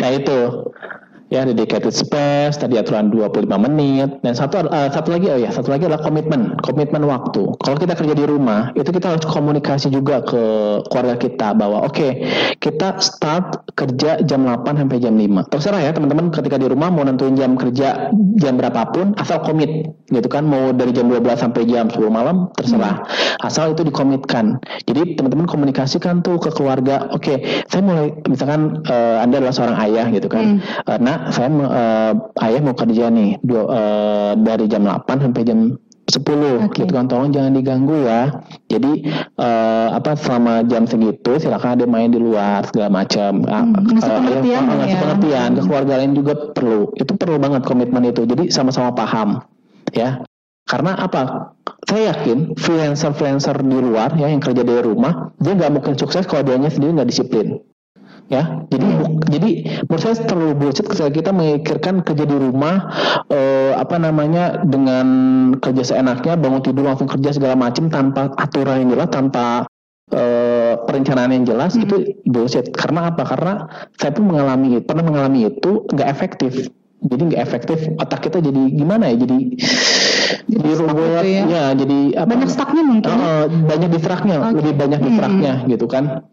[0.03, 0.69] nah itu
[1.29, 5.69] ya dedicated space tadi aturan 25 menit dan satu uh, satu lagi oh ya satu
[5.69, 7.53] lagi adalah komitmen komitmen waktu.
[7.61, 10.43] Kalau kita kerja di rumah itu kita harus komunikasi juga ke
[10.89, 12.11] keluarga kita bahwa oke okay,
[12.57, 17.05] kita start kerja jam 8 sampai jam 5 terserah ya teman-teman ketika di rumah mau
[17.05, 18.09] nentuin jam kerja
[18.41, 20.49] jam berapapun asal komit gitu kan?
[20.49, 23.05] Mau dari jam 12 sampai jam 10 malam terserah.
[23.05, 23.47] Hmm.
[23.49, 24.59] asal itu dikomitkan.
[24.89, 27.37] Jadi teman-teman komunikasikan tuh ke keluarga oke okay,
[27.69, 30.59] saya mulai misalkan uh, anda adalah seorang ayah gitu kan?
[30.59, 30.89] Hmm.
[30.89, 32.13] uh, nah saya uh,
[32.45, 35.77] ayah mau kerja nih dua, uh, dari jam 8 sampai jam
[36.09, 36.25] 10
[36.65, 36.89] okay.
[36.89, 37.05] gitu kan.
[37.05, 38.33] Tolong jangan diganggu ya.
[38.73, 39.05] Jadi
[39.37, 43.45] uh, apa selama jam segitu silakan ada main di luar segala macam.
[43.45, 45.03] Hmm, ngasih pengertian uh, ngasih ya.
[45.05, 45.49] pengertian.
[45.53, 46.81] Ke keluarga lain juga perlu.
[46.97, 48.25] Itu perlu banget komitmen itu.
[48.25, 49.45] Jadi sama-sama paham
[49.93, 50.25] ya.
[50.69, 51.53] Karena apa?
[51.89, 56.29] Saya yakin freelancer freelancer di luar ya yang kerja dari rumah dia nggak mungkin sukses
[56.29, 57.65] kalau dia sendiri nggak disiplin
[58.29, 58.87] ya jadi
[59.33, 59.51] jadi
[59.89, 62.93] menurut saya terlalu bullshit ketika kita memikirkan kerja di rumah
[63.33, 65.07] eh, apa namanya dengan
[65.57, 69.65] kerja seenaknya bangun tidur langsung kerja segala macam tanpa aturan yang jelas tanpa
[70.13, 71.85] eh, perencanaan yang jelas hmm.
[71.89, 71.97] itu
[72.29, 73.55] bullshit karena apa karena
[73.97, 76.69] saya pun mengalami pernah mengalami itu nggak efektif
[77.01, 79.39] jadi nggak efektif otak kita jadi gimana ya jadi
[80.49, 81.43] jadi rumah ya.
[81.49, 84.53] ya jadi apa, banyak stucknya mungkin uh, banyak distraknya okay.
[84.61, 85.67] lebih banyak distraknya hmm.
[85.73, 86.29] gitu kan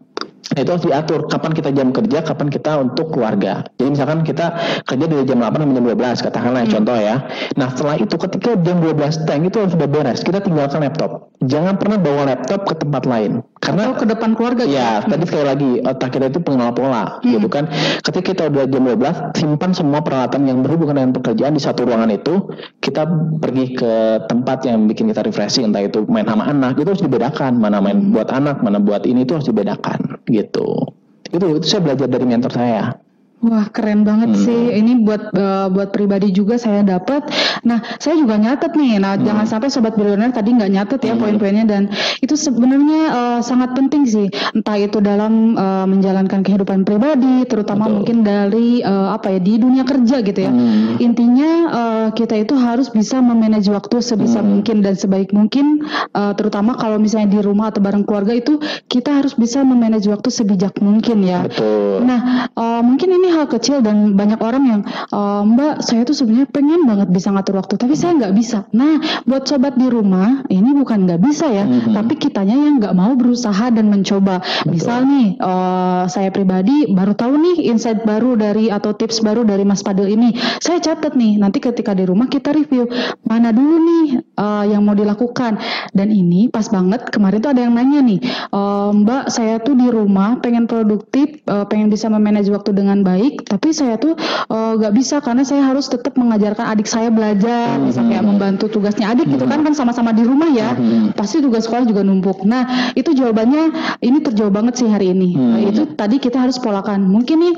[0.56, 3.60] Nah, itu harus diatur kapan kita jam kerja, kapan kita untuk keluarga.
[3.76, 4.56] Jadi misalkan kita
[4.88, 6.72] kerja dari jam 8 sampai jam 12 katakanlah hmm.
[6.72, 7.16] contoh ya.
[7.60, 11.28] Nah, setelah itu ketika jam 12 tank itu sudah beres, kita tinggalkan laptop.
[11.44, 13.44] Jangan pernah bawa laptop ke tempat lain.
[13.60, 15.12] Karena Atau ke depan keluarga Ya, hmm.
[15.12, 17.36] tadi sekali lagi otak kita itu pengenal pola hmm.
[17.36, 17.68] gitu kan.
[18.00, 22.08] Ketika kita udah jam 12, simpan semua peralatan yang berhubungan dengan pekerjaan di satu ruangan
[22.16, 22.48] itu,
[22.80, 23.04] kita
[23.44, 23.92] pergi ke
[24.24, 28.08] tempat yang bikin kita refreshing entah itu main sama anak, itu harus dibedakan mana main
[28.08, 28.16] hmm.
[28.16, 30.45] buat anak, mana buat ini itu harus dibedakan gitu.
[30.46, 33.05] Itu itu saya belajar dari mentor saya.
[33.44, 34.42] Wah keren banget hmm.
[34.48, 34.62] sih.
[34.80, 37.28] Ini buat uh, buat pribadi juga saya dapat.
[37.68, 38.96] Nah saya juga nyatet nih.
[38.96, 39.28] Nah hmm.
[39.28, 41.20] jangan sampai sobat bilioner tadi nggak nyatet ya hmm.
[41.20, 41.82] poin-poinnya dan
[42.24, 44.32] itu sebenarnya uh, sangat penting sih.
[44.56, 47.94] Entah itu dalam uh, menjalankan kehidupan pribadi, terutama Betul.
[48.00, 50.50] mungkin dari uh, apa ya di dunia kerja gitu ya.
[50.50, 50.96] Hmm.
[50.96, 54.48] Intinya uh, kita itu harus bisa memanage waktu sebisa hmm.
[54.48, 55.84] mungkin dan sebaik mungkin.
[56.16, 58.58] Uh, terutama kalau misalnya di rumah atau bareng keluarga itu
[58.88, 61.44] kita harus bisa memanage waktu sebijak mungkin ya.
[61.44, 62.00] Betul.
[62.00, 66.48] Nah uh, mungkin ini hal kecil dan banyak orang yang e, Mbak saya tuh sebenarnya
[66.50, 68.58] pengen banget bisa ngatur waktu tapi saya nggak bisa.
[68.74, 71.94] Nah buat sobat di rumah ini bukan nggak bisa ya, mm-hmm.
[71.94, 74.42] tapi kitanya yang nggak mau berusaha dan mencoba.
[74.42, 74.70] Betul.
[74.76, 79.64] Misal nih uh, saya pribadi baru tahu nih insight baru dari atau tips baru dari
[79.64, 80.36] Mas Padil ini.
[80.60, 82.86] Saya catat nih nanti ketika di rumah kita review
[83.24, 84.06] mana dulu nih
[84.36, 85.58] uh, yang mau dilakukan.
[85.96, 88.20] Dan ini pas banget kemarin tuh ada yang nanya nih,
[88.52, 88.60] e,
[88.92, 93.48] Mbak saya tuh di rumah pengen produktif, uh, pengen bisa memanage waktu dengan baik baik
[93.48, 94.12] tapi saya tuh
[94.52, 97.88] uh, bisa karena saya harus tetap mengajarkan adik saya belajar hmm.
[97.88, 101.16] misalnya kayak membantu tugasnya adik gitu kan kan sama-sama di rumah ya hmm.
[101.16, 103.72] pasti tugas sekolah juga numpuk nah itu jawabannya
[104.04, 105.70] ini terjauh banget sih hari ini hmm.
[105.72, 107.54] itu tadi kita harus polakan mungkin nih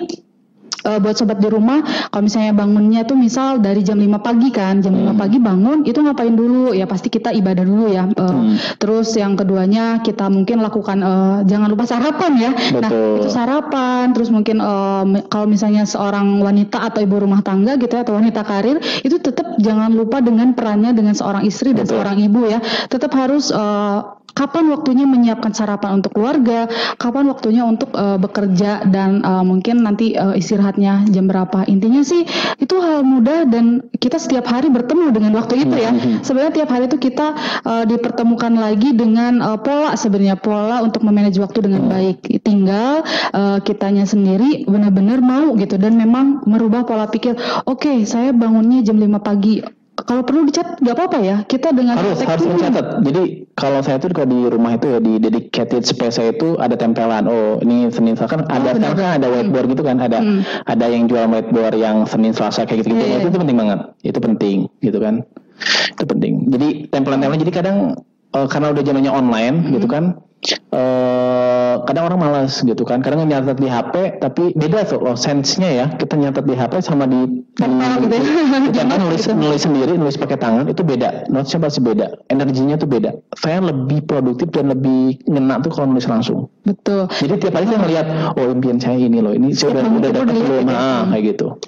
[0.88, 4.80] uh, buat sobat di rumah kalau misalnya bangunnya tuh misal dari jam 5 pagi kan
[4.80, 5.12] jam hmm.
[5.12, 8.80] 5 pagi bangun itu ngapain dulu ya pasti kita ibadah dulu ya uh, hmm.
[8.80, 12.88] terus yang keduanya kita mungkin lakukan uh, jangan lupa sarapan ya nah, Betul.
[12.88, 17.92] nah itu sarapan terus mungkin uh, kalau misalnya seorang wanita atau ibu rumah tangga gitu
[17.92, 22.00] ya atau wanita karir itu tetap jangan lupa dengan perannya dengan seorang istri dan Betul.
[22.00, 22.58] seorang ibu ya
[22.88, 29.26] tetap harus uh, kapan waktunya menyiapkan sarapan untuk keluarga, kapan waktunya untuk uh, bekerja dan
[29.26, 31.66] uh, mungkin nanti uh, istirahatnya jam berapa.
[31.66, 32.22] Intinya sih
[32.62, 35.90] itu hal mudah dan kita setiap hari bertemu dengan waktu itu ya.
[35.90, 36.22] Mm-hmm.
[36.22, 37.34] Sebenarnya tiap hari itu kita
[37.66, 42.22] uh, dipertemukan lagi dengan uh, pola sebenarnya pola untuk memanage waktu dengan baik.
[42.46, 43.02] Tinggal
[43.34, 47.34] uh, kitanya sendiri benar-benar mau gitu dan memang merubah pola pikir.
[47.66, 49.77] Oke, okay, saya bangunnya jam 5 pagi
[50.08, 51.36] kalau perlu dicat nggak apa-apa ya.
[51.44, 53.04] Kita dengan harus harus mencatat.
[53.04, 56.80] Jadi kalau saya tuh kalau di rumah itu ya di dedicated space saya itu ada
[56.80, 57.28] tempelan.
[57.28, 58.40] Oh ini senin selasa.
[58.40, 59.72] Kan oh, ada sekarang kan ada whiteboard hmm.
[59.76, 59.96] gitu kan.
[60.00, 60.40] Ada hmm.
[60.64, 63.28] ada yang jual whiteboard yang senin selasa kayak gitu gitu yeah, itu, yeah.
[63.28, 63.80] itu penting banget.
[64.00, 65.14] Itu penting gitu kan.
[65.92, 66.32] Itu penting.
[66.56, 67.78] Jadi tempelan-tempelan jadi kadang
[68.34, 69.72] uh, karena udah zamannya online hmm.
[69.78, 70.18] gitu kan
[70.68, 73.02] Uh, kadang orang malas gitu kan.
[73.02, 75.86] Kadang nyatet di HP tapi beda tuh loh sense-nya ya.
[75.98, 77.66] Kita nyatet di HP sama di, di
[78.06, 78.22] gitu ya.
[78.70, 79.34] kita kan nulis gitu.
[79.34, 81.26] nulis sendiri nulis pakai tangan itu beda.
[81.26, 82.22] Notesnya pasti beda.
[82.30, 83.18] Energinya tuh beda.
[83.34, 86.46] Saya lebih produktif dan lebih ngena tuh kalau nulis langsung.
[86.62, 87.10] Betul.
[87.10, 88.06] Jadi tiap hari saya melihat
[88.38, 90.70] oh impian saya ini loh ini saya udah udah dapat belum?
[90.70, 91.58] nah, kayak gitu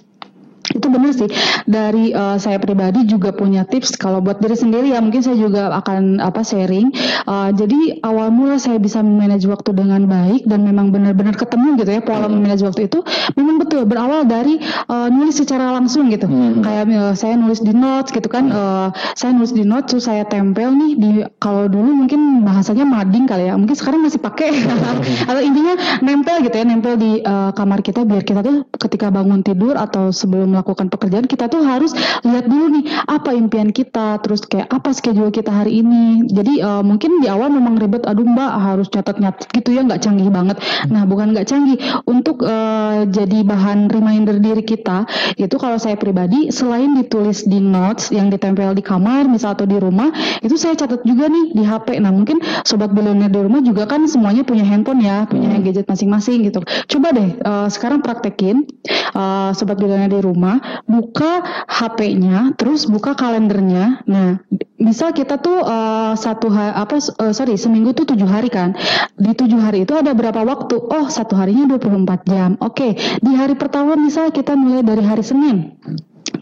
[0.70, 1.28] itu benar sih.
[1.66, 5.02] Dari uh, saya pribadi juga punya tips kalau buat diri sendiri ya.
[5.02, 6.94] Mungkin saya juga akan apa sharing.
[7.26, 11.90] Uh, jadi awal mula saya bisa memanage waktu dengan baik dan memang benar-benar ketemu gitu
[11.90, 12.32] ya pola hmm.
[12.38, 13.02] memanage waktu itu
[13.34, 13.82] memang betul.
[13.88, 16.30] Berawal dari uh, nulis secara langsung gitu.
[16.30, 16.62] Hmm.
[16.62, 18.50] kayak uh, saya nulis di notes gitu kan.
[18.50, 21.10] Uh, saya nulis di notes terus saya tempel nih di
[21.42, 23.58] kalau dulu mungkin bahasanya mading kali ya.
[23.58, 24.54] Mungkin sekarang masih pakai.
[25.30, 29.42] Atau intinya nempel gitu ya nempel di uh, kamar kita biar kita tuh ketika bangun
[29.42, 34.44] tidur atau sebelum melakukan pekerjaan kita tuh harus lihat dulu nih apa impian kita terus
[34.44, 36.28] kayak apa schedule kita hari ini.
[36.28, 40.28] Jadi uh, mungkin di awal memang ribet aduh mbak harus catat-nyatat gitu ya nggak canggih
[40.28, 40.60] banget.
[40.92, 45.08] Nah bukan nggak canggih untuk uh, jadi bahan reminder diri kita
[45.40, 49.80] itu kalau saya pribadi selain ditulis di notes yang ditempel di kamar misal atau di
[49.80, 50.12] rumah
[50.44, 54.04] itu saya catat juga nih di HP nah mungkin sobat bilioner di rumah juga kan
[54.04, 55.64] semuanya punya handphone ya punya hmm.
[55.64, 56.60] gadget masing-masing gitu.
[56.90, 58.68] Coba deh uh, sekarang praktekin
[59.14, 60.56] uh, sobat bilioner di rumah rumah,
[60.88, 64.00] buka HP-nya, terus buka kalendernya.
[64.08, 64.40] Nah,
[64.80, 68.72] misal kita tuh uh, satu hari apa uh, sorry seminggu tuh tujuh hari kan.
[69.20, 70.80] Di tujuh hari itu ada berapa waktu?
[70.80, 72.56] Oh, satu harinya 24 jam.
[72.64, 73.20] Oke, okay.
[73.20, 75.76] di hari pertama misal kita mulai dari hari Senin.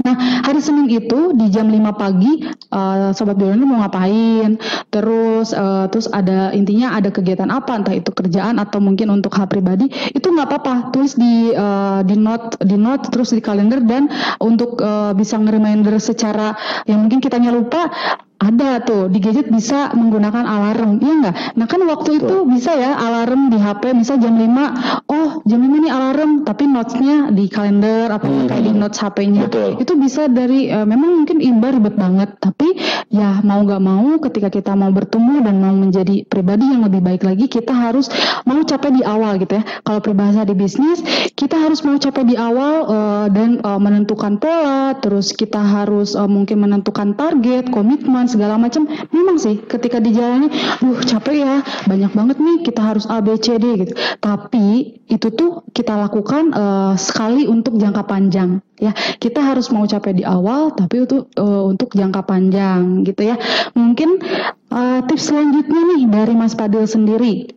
[0.05, 0.15] Nah,
[0.47, 4.59] hari Senin itu di jam 5 pagi uh, sobat Biolani mau ngapain?
[4.89, 9.51] Terus uh, terus ada intinya ada kegiatan apa entah itu kerjaan atau mungkin untuk hal
[9.51, 14.07] pribadi itu nggak apa-apa tulis di uh, di note di note terus di kalender dan
[14.39, 16.55] untuk uh, bisa nge-reminder secara
[16.87, 17.91] yang mungkin kitanya lupa
[18.39, 21.37] ada tuh di gadget bisa menggunakan alarm, iya nggak?
[21.59, 25.81] Nah kan waktu itu bisa ya alarm di HP, misal jam 5, oh jam 5
[25.83, 28.47] ini alarm, tapi notesnya di kalender atau hmm.
[28.47, 29.51] kayak di notes HP-nya.
[29.83, 32.79] Itu bisa dari, uh, memang mungkin imbar ribet banget, tapi
[33.11, 37.27] ya mau nggak mau ketika kita mau bertemu dan mau menjadi pribadi yang lebih baik
[37.27, 38.07] lagi, kita harus
[38.47, 39.67] mau capek di awal gitu ya.
[39.83, 41.03] Kalau peribahasa di bisnis,
[41.35, 46.31] kita harus mau capek di awal uh, dan uh, menentukan pola, terus kita harus uh,
[46.31, 50.53] mungkin menentukan target, komitmen segala macam memang sih ketika dijalani
[50.85, 51.55] duh capek ya
[51.89, 53.97] banyak banget nih kita harus A B C D gitu.
[54.21, 58.93] Tapi itu tuh kita lakukan uh, sekali untuk jangka panjang ya.
[59.17, 63.41] Kita harus mau capek di awal tapi untuk uh, untuk jangka panjang gitu ya.
[63.73, 64.21] Mungkin
[64.69, 67.57] uh, tips selanjutnya nih dari Mas Padil sendiri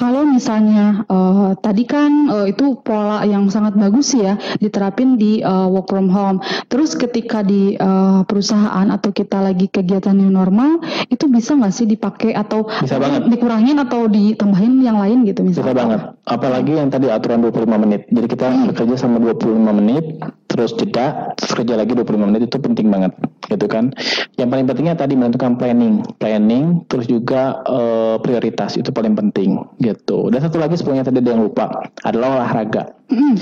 [0.00, 5.68] kalau misalnya uh, tadi kan uh, itu pola yang sangat bagus ya diterapin di uh,
[5.68, 6.40] work from home.
[6.72, 10.80] Terus ketika di uh, perusahaan atau kita lagi kegiatan new normal
[11.12, 13.28] itu bisa nggak sih dipakai atau bisa banget.
[13.28, 15.68] dikurangin atau ditambahin yang lain gitu misalnya?
[15.68, 16.00] Bisa banget.
[16.24, 18.08] Apalagi yang tadi aturan 25 menit.
[18.08, 18.66] Jadi kita hmm.
[18.72, 20.04] bekerja sama 25 menit
[20.50, 23.14] terus jeda terus kerja lagi 25 menit itu penting banget
[23.46, 23.94] gitu kan.
[24.34, 30.26] Yang paling pentingnya tadi menentukan planning, planning terus juga uh, prioritas itu paling penting gitu.
[30.34, 31.70] Dan satu lagi sebenarnya tadi ada yang lupa
[32.02, 32.98] adalah olahraga.
[33.10, 33.34] Mm.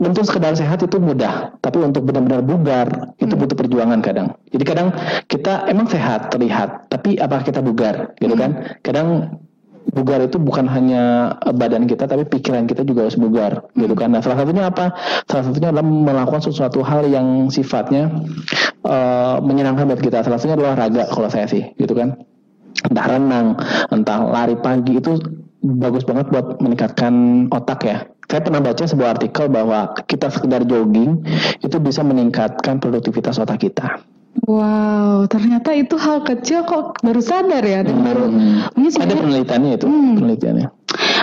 [0.00, 2.88] Untuk sekedar sehat itu mudah, tapi untuk benar-benar bugar
[3.20, 3.24] mm.
[3.24, 4.32] itu butuh perjuangan kadang.
[4.48, 4.88] Jadi kadang
[5.28, 8.40] kita emang sehat terlihat, tapi apakah kita bugar gitu mm.
[8.40, 8.50] kan?
[8.80, 9.08] Kadang
[9.90, 14.12] bugar itu bukan hanya badan kita tapi pikiran kita juga harus bugar gitu kan.
[14.12, 14.94] Nah salah satunya apa?
[15.26, 18.12] Salah satunya adalah melakukan sesuatu hal yang sifatnya
[18.84, 20.22] uh, menyenangkan buat kita.
[20.22, 22.20] Salah satunya adalah olahraga kalau saya sih gitu kan.
[22.86, 23.46] Entah renang
[23.90, 25.18] entah lari pagi itu
[25.60, 27.98] bagus banget buat meningkatkan otak ya.
[28.30, 31.26] Saya pernah baca sebuah artikel bahwa kita sekedar jogging
[31.66, 33.98] itu bisa meningkatkan produktivitas otak kita
[34.46, 38.06] Wow, ternyata itu hal kecil kok baru sadar ya dan hmm.
[38.06, 38.24] baru
[38.78, 40.12] ini ada penelitiannya itu hmm.
[40.22, 40.68] penelitiannya.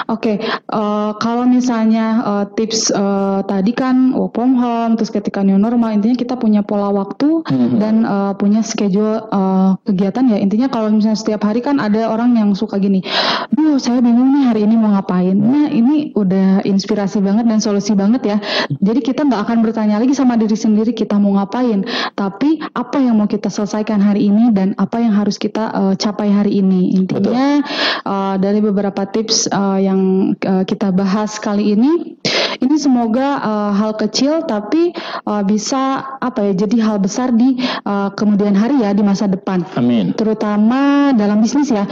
[0.08, 5.12] Oke, okay, uh, eh, kalau misalnya uh, tips uh, tadi kan work from home, terus
[5.12, 7.78] ketika new normal, intinya kita punya pola waktu mm-hmm.
[7.82, 10.38] dan uh, punya schedule uh, kegiatan ya.
[10.40, 13.04] Intinya kalau misalnya setiap hari kan ada orang yang suka gini,
[13.52, 15.36] duh saya bingung nih hari ini mau ngapain.
[15.36, 18.38] Nah ini udah inspirasi banget dan solusi banget ya.
[18.70, 21.84] Jadi kita nggak akan bertanya lagi sama diri sendiri kita mau ngapain,
[22.14, 26.30] tapi apa yang mau kita selesaikan hari ini dan apa yang harus kita uh, capai
[26.30, 26.96] hari ini.
[26.98, 27.62] Intinya
[28.06, 32.18] uh, dari beberapa tips uh, yang uh, kita bahas kali ini
[32.58, 34.94] ini semoga uh, hal kecil tapi
[35.30, 39.62] uh, bisa apa ya jadi hal besar di uh, kemudian hari ya di masa depan.
[39.78, 40.14] Amin.
[40.18, 41.86] Terutama dalam bisnis ya.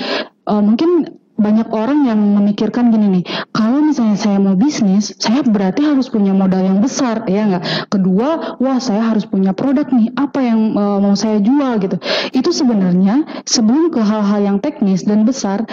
[0.45, 5.83] Uh, mungkin banyak orang yang memikirkan gini nih, kalau misalnya saya mau bisnis, saya berarti
[5.83, 7.91] harus punya modal yang besar, ya nggak?
[7.91, 11.99] Kedua, wah saya harus punya produk nih, apa yang uh, mau saya jual gitu.
[12.31, 15.67] Itu sebenarnya sebelum ke hal-hal yang teknis dan besar,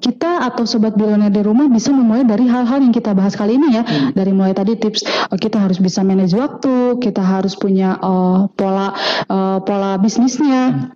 [0.00, 3.80] kita atau sobat bilioner di rumah bisa memulai dari hal-hal yang kita bahas kali ini
[3.80, 4.12] ya hmm.
[4.16, 8.92] dari mulai tadi tips uh, kita harus bisa manage waktu kita harus punya uh, pola
[9.28, 10.95] uh, pola bisnisnya hmm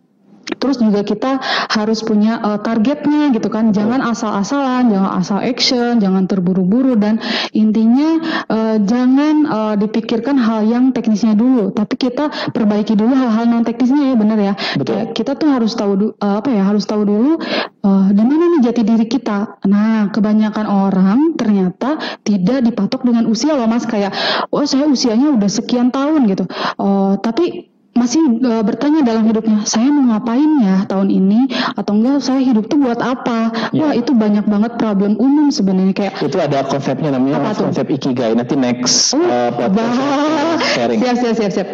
[0.58, 1.38] Terus juga kita
[1.70, 7.22] harus punya uh, targetnya gitu kan, jangan asal-asalan, jangan asal action, jangan terburu-buru dan
[7.54, 8.18] intinya
[8.50, 14.12] uh, jangan uh, dipikirkan hal yang teknisnya dulu, tapi kita perbaiki dulu hal-hal non teknisnya
[14.12, 14.54] ya benar ya.
[14.76, 14.94] Betul.
[14.96, 17.38] Ya, kita tuh harus tahu uh, apa ya, harus tahu dulu
[17.86, 19.62] uh, di mana nih jati diri kita.
[19.68, 21.96] Nah, kebanyakan orang ternyata
[22.26, 24.12] tidak dipatok dengan usia loh mas, kayak
[24.50, 26.44] oh saya usianya udah sekian tahun gitu,
[26.78, 32.22] uh, tapi masih uh, bertanya dalam hidupnya, saya mau ngapain ya tahun ini atau enggak
[32.22, 33.70] saya hidup tuh buat apa?
[33.74, 33.90] Ya.
[33.90, 38.32] Wah itu banyak banget problem umum sebenarnya kayak itu ada konsepnya namanya apa konsep ikigai.
[38.32, 41.02] Nanti next oh, uh, sharing.
[41.02, 41.68] Siap siap siap siap.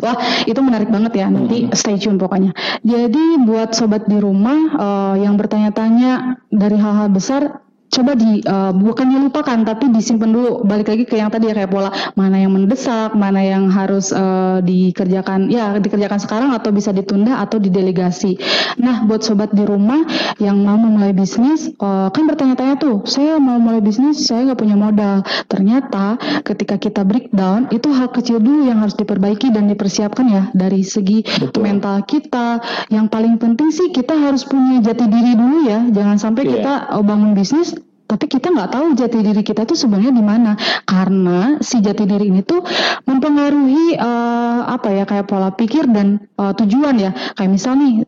[0.00, 0.16] Wah
[0.48, 1.76] itu menarik banget ya nanti hmm.
[1.76, 2.56] stay tune pokoknya.
[2.82, 7.63] Jadi buat sobat di rumah uh, yang bertanya-tanya dari hal-hal besar
[7.94, 11.70] coba di uh, bukannya lupakan tapi disimpan dulu balik lagi ke yang tadi ya kayak
[11.70, 17.38] pola mana yang mendesak mana yang harus uh, dikerjakan ya dikerjakan sekarang atau bisa ditunda
[17.38, 18.34] atau didelegasi
[18.82, 20.02] nah buat sobat di rumah
[20.42, 24.74] yang mau memulai bisnis uh, kan bertanya-tanya tuh saya mau mulai bisnis saya nggak punya
[24.74, 30.42] modal ternyata ketika kita breakdown itu hal kecil dulu yang harus diperbaiki dan dipersiapkan ya
[30.50, 31.62] dari segi Betul.
[31.62, 32.58] mental kita
[32.90, 36.52] yang paling penting sih kita harus punya jati diri dulu ya jangan sampai yeah.
[36.58, 36.72] kita
[37.04, 37.76] bangun bisnis
[38.14, 40.54] tapi kita nggak tahu jati diri kita tuh sebenarnya di mana.
[40.86, 42.62] Karena si jati diri ini tuh
[43.10, 47.10] mempengaruhi uh, apa ya kayak pola pikir dan uh, tujuan ya.
[47.34, 48.06] Kayak misal nih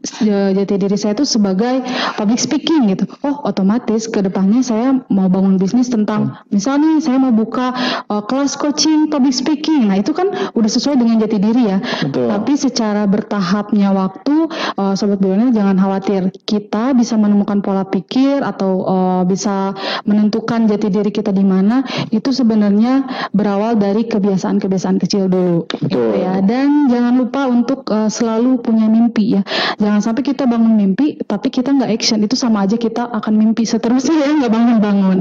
[0.55, 1.83] jati diri saya tuh sebagai
[2.15, 3.11] public speaking gitu.
[3.27, 7.75] Oh otomatis ke depannya saya mau bangun bisnis tentang misal nih saya mau buka
[8.07, 9.91] uh, kelas coaching public speaking.
[9.91, 11.79] Nah itu kan udah sesuai dengan jati diri ya.
[12.07, 12.31] Betul.
[12.31, 14.47] tapi secara bertahapnya waktu
[14.79, 16.31] uh, sobat bilioner jangan khawatir.
[16.47, 22.35] Kita bisa menemukan pola pikir atau uh, bisa menentukan jati diri kita di mana itu
[22.35, 25.65] sebenarnya berawal dari kebiasaan-kebiasaan kecil dulu.
[25.71, 26.45] Gitu ya.
[26.45, 29.43] Dan jangan lupa untuk uh, selalu punya mimpi ya.
[29.81, 32.21] Jangan sampai kita bangun mimpi tapi kita nggak action.
[32.21, 35.19] Itu sama aja kita akan mimpi seterusnya ya nggak bangun-bangun.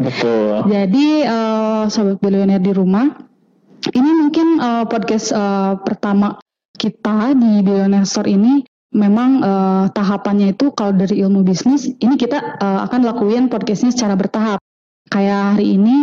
[0.68, 3.08] Jadi uh, sobat bilioner di rumah
[3.94, 6.42] ini mungkin uh, podcast uh, pertama
[6.74, 8.66] kita di Billionaire Store ini.
[8.96, 14.16] Memang uh, tahapannya itu kalau dari ilmu bisnis ini kita uh, akan lakuin podcastnya secara
[14.16, 14.56] bertahap.
[15.06, 15.98] Kayak hari ini,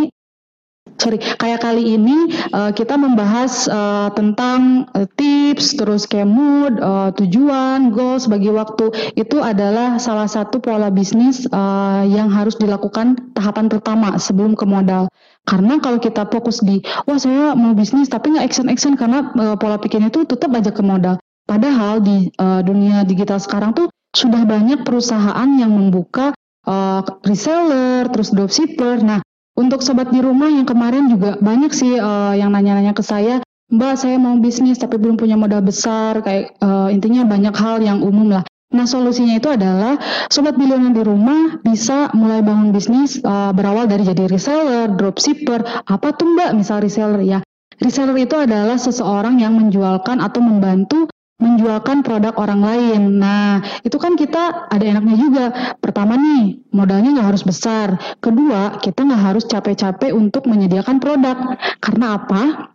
[0.95, 7.11] sorry, kayak kali ini uh, kita membahas uh, tentang uh, tips, terus kayak mood, uh,
[7.19, 13.67] tujuan, goals bagi waktu itu adalah salah satu pola bisnis uh, yang harus dilakukan tahapan
[13.67, 15.11] pertama sebelum ke modal.
[15.43, 16.79] Karena kalau kita fokus di,
[17.11, 20.71] wah saya mau bisnis tapi nggak action action karena uh, pola pikirnya itu tetap aja
[20.71, 21.19] ke modal.
[21.43, 26.31] Padahal di uh, dunia digital sekarang tuh sudah banyak perusahaan yang membuka
[26.67, 29.03] uh, reseller, terus dropshipper.
[29.03, 29.21] Nah,
[29.59, 33.95] untuk sobat di rumah yang kemarin juga banyak sih uh, yang nanya-nanya ke saya, Mbak
[33.97, 38.29] saya mau bisnis tapi belum punya modal besar, kayak uh, intinya banyak hal yang umum
[38.29, 38.45] lah.
[38.73, 39.97] Nah solusinya itu adalah
[40.29, 46.09] sobat bilioner di rumah bisa mulai bangun bisnis uh, berawal dari jadi reseller, dropshipper, apa
[46.17, 47.41] tuh mbak misal reseller ya.
[47.81, 51.09] Reseller itu adalah seseorang yang menjualkan atau membantu
[51.43, 53.19] menjualkan produk orang lain.
[53.19, 55.45] Nah, itu kan kita ada enaknya juga.
[55.83, 57.99] Pertama nih, modalnya nggak harus besar.
[58.23, 61.59] Kedua, kita nggak harus capek-capek untuk menyediakan produk.
[61.83, 62.73] Karena apa?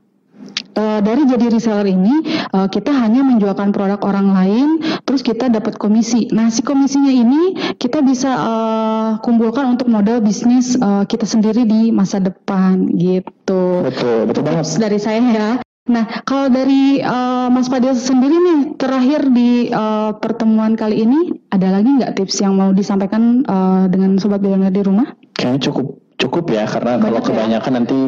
[0.78, 2.22] Uh, dari jadi reseller ini
[2.54, 4.70] uh, kita hanya menjualkan produk orang lain,
[5.04, 6.30] terus kita dapat komisi.
[6.30, 10.78] Nah si komisinya ini kita bisa uh, kumpulkan untuk modal bisnis
[11.10, 13.90] kita sendiri di masa depan gitu.
[13.90, 14.66] Betul, betul banget.
[14.78, 15.67] Dari saya ya.
[15.88, 21.72] Nah, kalau dari uh, Mas Fadil sendiri nih, terakhir di uh, pertemuan kali ini, ada
[21.72, 25.16] lagi nggak tips yang mau disampaikan uh, dengan sobat bilioner di rumah?
[25.40, 25.88] Kayaknya cukup
[26.20, 27.26] cukup ya, karena Banyak kalau ya?
[27.26, 27.78] kebanyakan ya?
[27.80, 28.00] nanti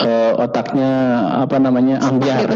[0.00, 0.90] uh, otaknya
[1.46, 2.50] apa namanya ambiar.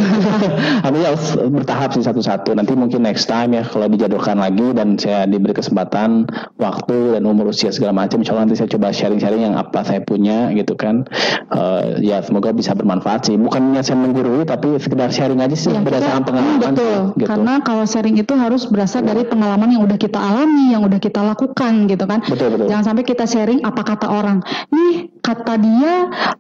[0.82, 2.55] Ambiar harus bertahap sih satu-satu.
[2.55, 6.26] Nanti mungkin next time ya kalau dijadwalkan lagi dan saya diberi kesempatan
[6.59, 10.51] waktu dan umur usia segala macam insya nanti saya coba sharing-sharing yang apa saya punya
[10.55, 11.07] gitu kan.
[11.53, 13.36] Uh, ya semoga bisa bermanfaat sih.
[13.39, 17.01] Bukannya saya menggurui tapi sekedar sharing aja sih ya, berdasarkan pengalaman betul.
[17.18, 17.28] gitu.
[17.28, 21.22] karena kalau sharing itu harus berasal dari pengalaman yang udah kita alami yang udah kita
[21.22, 22.18] lakukan gitu kan.
[22.26, 22.66] Betul, betul.
[22.70, 24.43] jangan sampai kita sharing apa kata orang.
[24.74, 25.93] Nih kata dia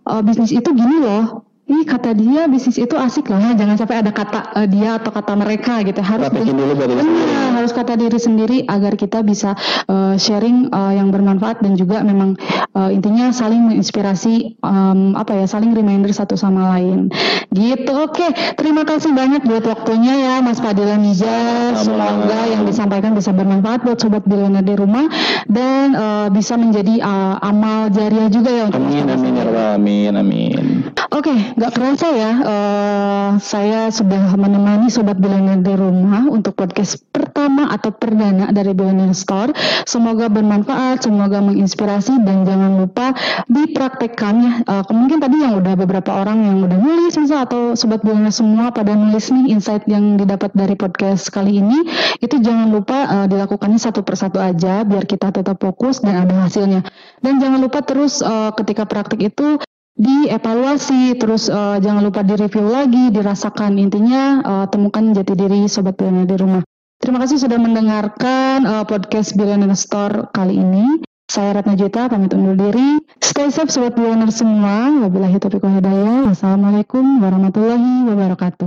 [0.08, 4.00] uh, bisnis itu gini ini loh ih kata dia bisnis itu asik loh, jangan sampai
[4.00, 6.00] ada kata uh, dia atau kata mereka gitu.
[6.00, 7.04] Harus Praktekin dulu sendiri.
[7.04, 9.52] Benar, harus kata diri sendiri agar kita bisa
[9.84, 12.40] uh, sharing uh, yang bermanfaat dan juga memang
[12.72, 17.12] uh, intinya saling menginspirasi um, apa ya, saling reminder satu sama lain.
[17.52, 17.92] Gitu.
[17.92, 21.76] Oke, terima kasih banyak buat waktunya ya Mas Fadila Nija.
[21.76, 25.04] Semoga yang disampaikan bisa bermanfaat buat sobat bilioner di rumah
[25.44, 30.14] dan uh, bisa menjadi uh, amal jariah juga ya untuk Amin amin ya rabbal alamin
[30.16, 30.64] amin.
[31.08, 37.66] Oke, nggak kerasa ya, uh, saya sudah menemani sobat bilioner di rumah untuk podcast pertama
[37.74, 39.50] atau perdana dari Billionaire Store.
[39.82, 43.10] Semoga bermanfaat, semoga menginspirasi dan jangan lupa
[43.50, 44.62] dipraktekkan.
[44.70, 48.70] Uh, mungkin tadi yang udah beberapa orang yang udah nulis misal atau sobat bilioner semua
[48.70, 51.90] pada nulis nih insight yang didapat dari podcast kali ini,
[52.22, 56.86] itu jangan lupa uh, dilakukannya satu persatu aja biar kita tetap fokus dan ada hasilnya.
[57.18, 59.58] Dan jangan lupa terus uh, ketika praktik itu
[59.98, 66.30] dievaluasi, terus uh, jangan lupa direview lagi, dirasakan intinya uh, temukan jati diri sobat billionaire
[66.30, 66.62] di rumah.
[66.98, 70.98] Terima kasih sudah mendengarkan uh, podcast Billionaire Store kali ini.
[71.30, 72.98] Saya Ratna Juta, pamit undur diri.
[73.22, 75.06] Stay safe sobat billionaire semua.
[75.06, 76.26] Wabillahi taufiq hidayah.
[76.26, 78.66] Wassalamualaikum warahmatullahi wabarakatuh.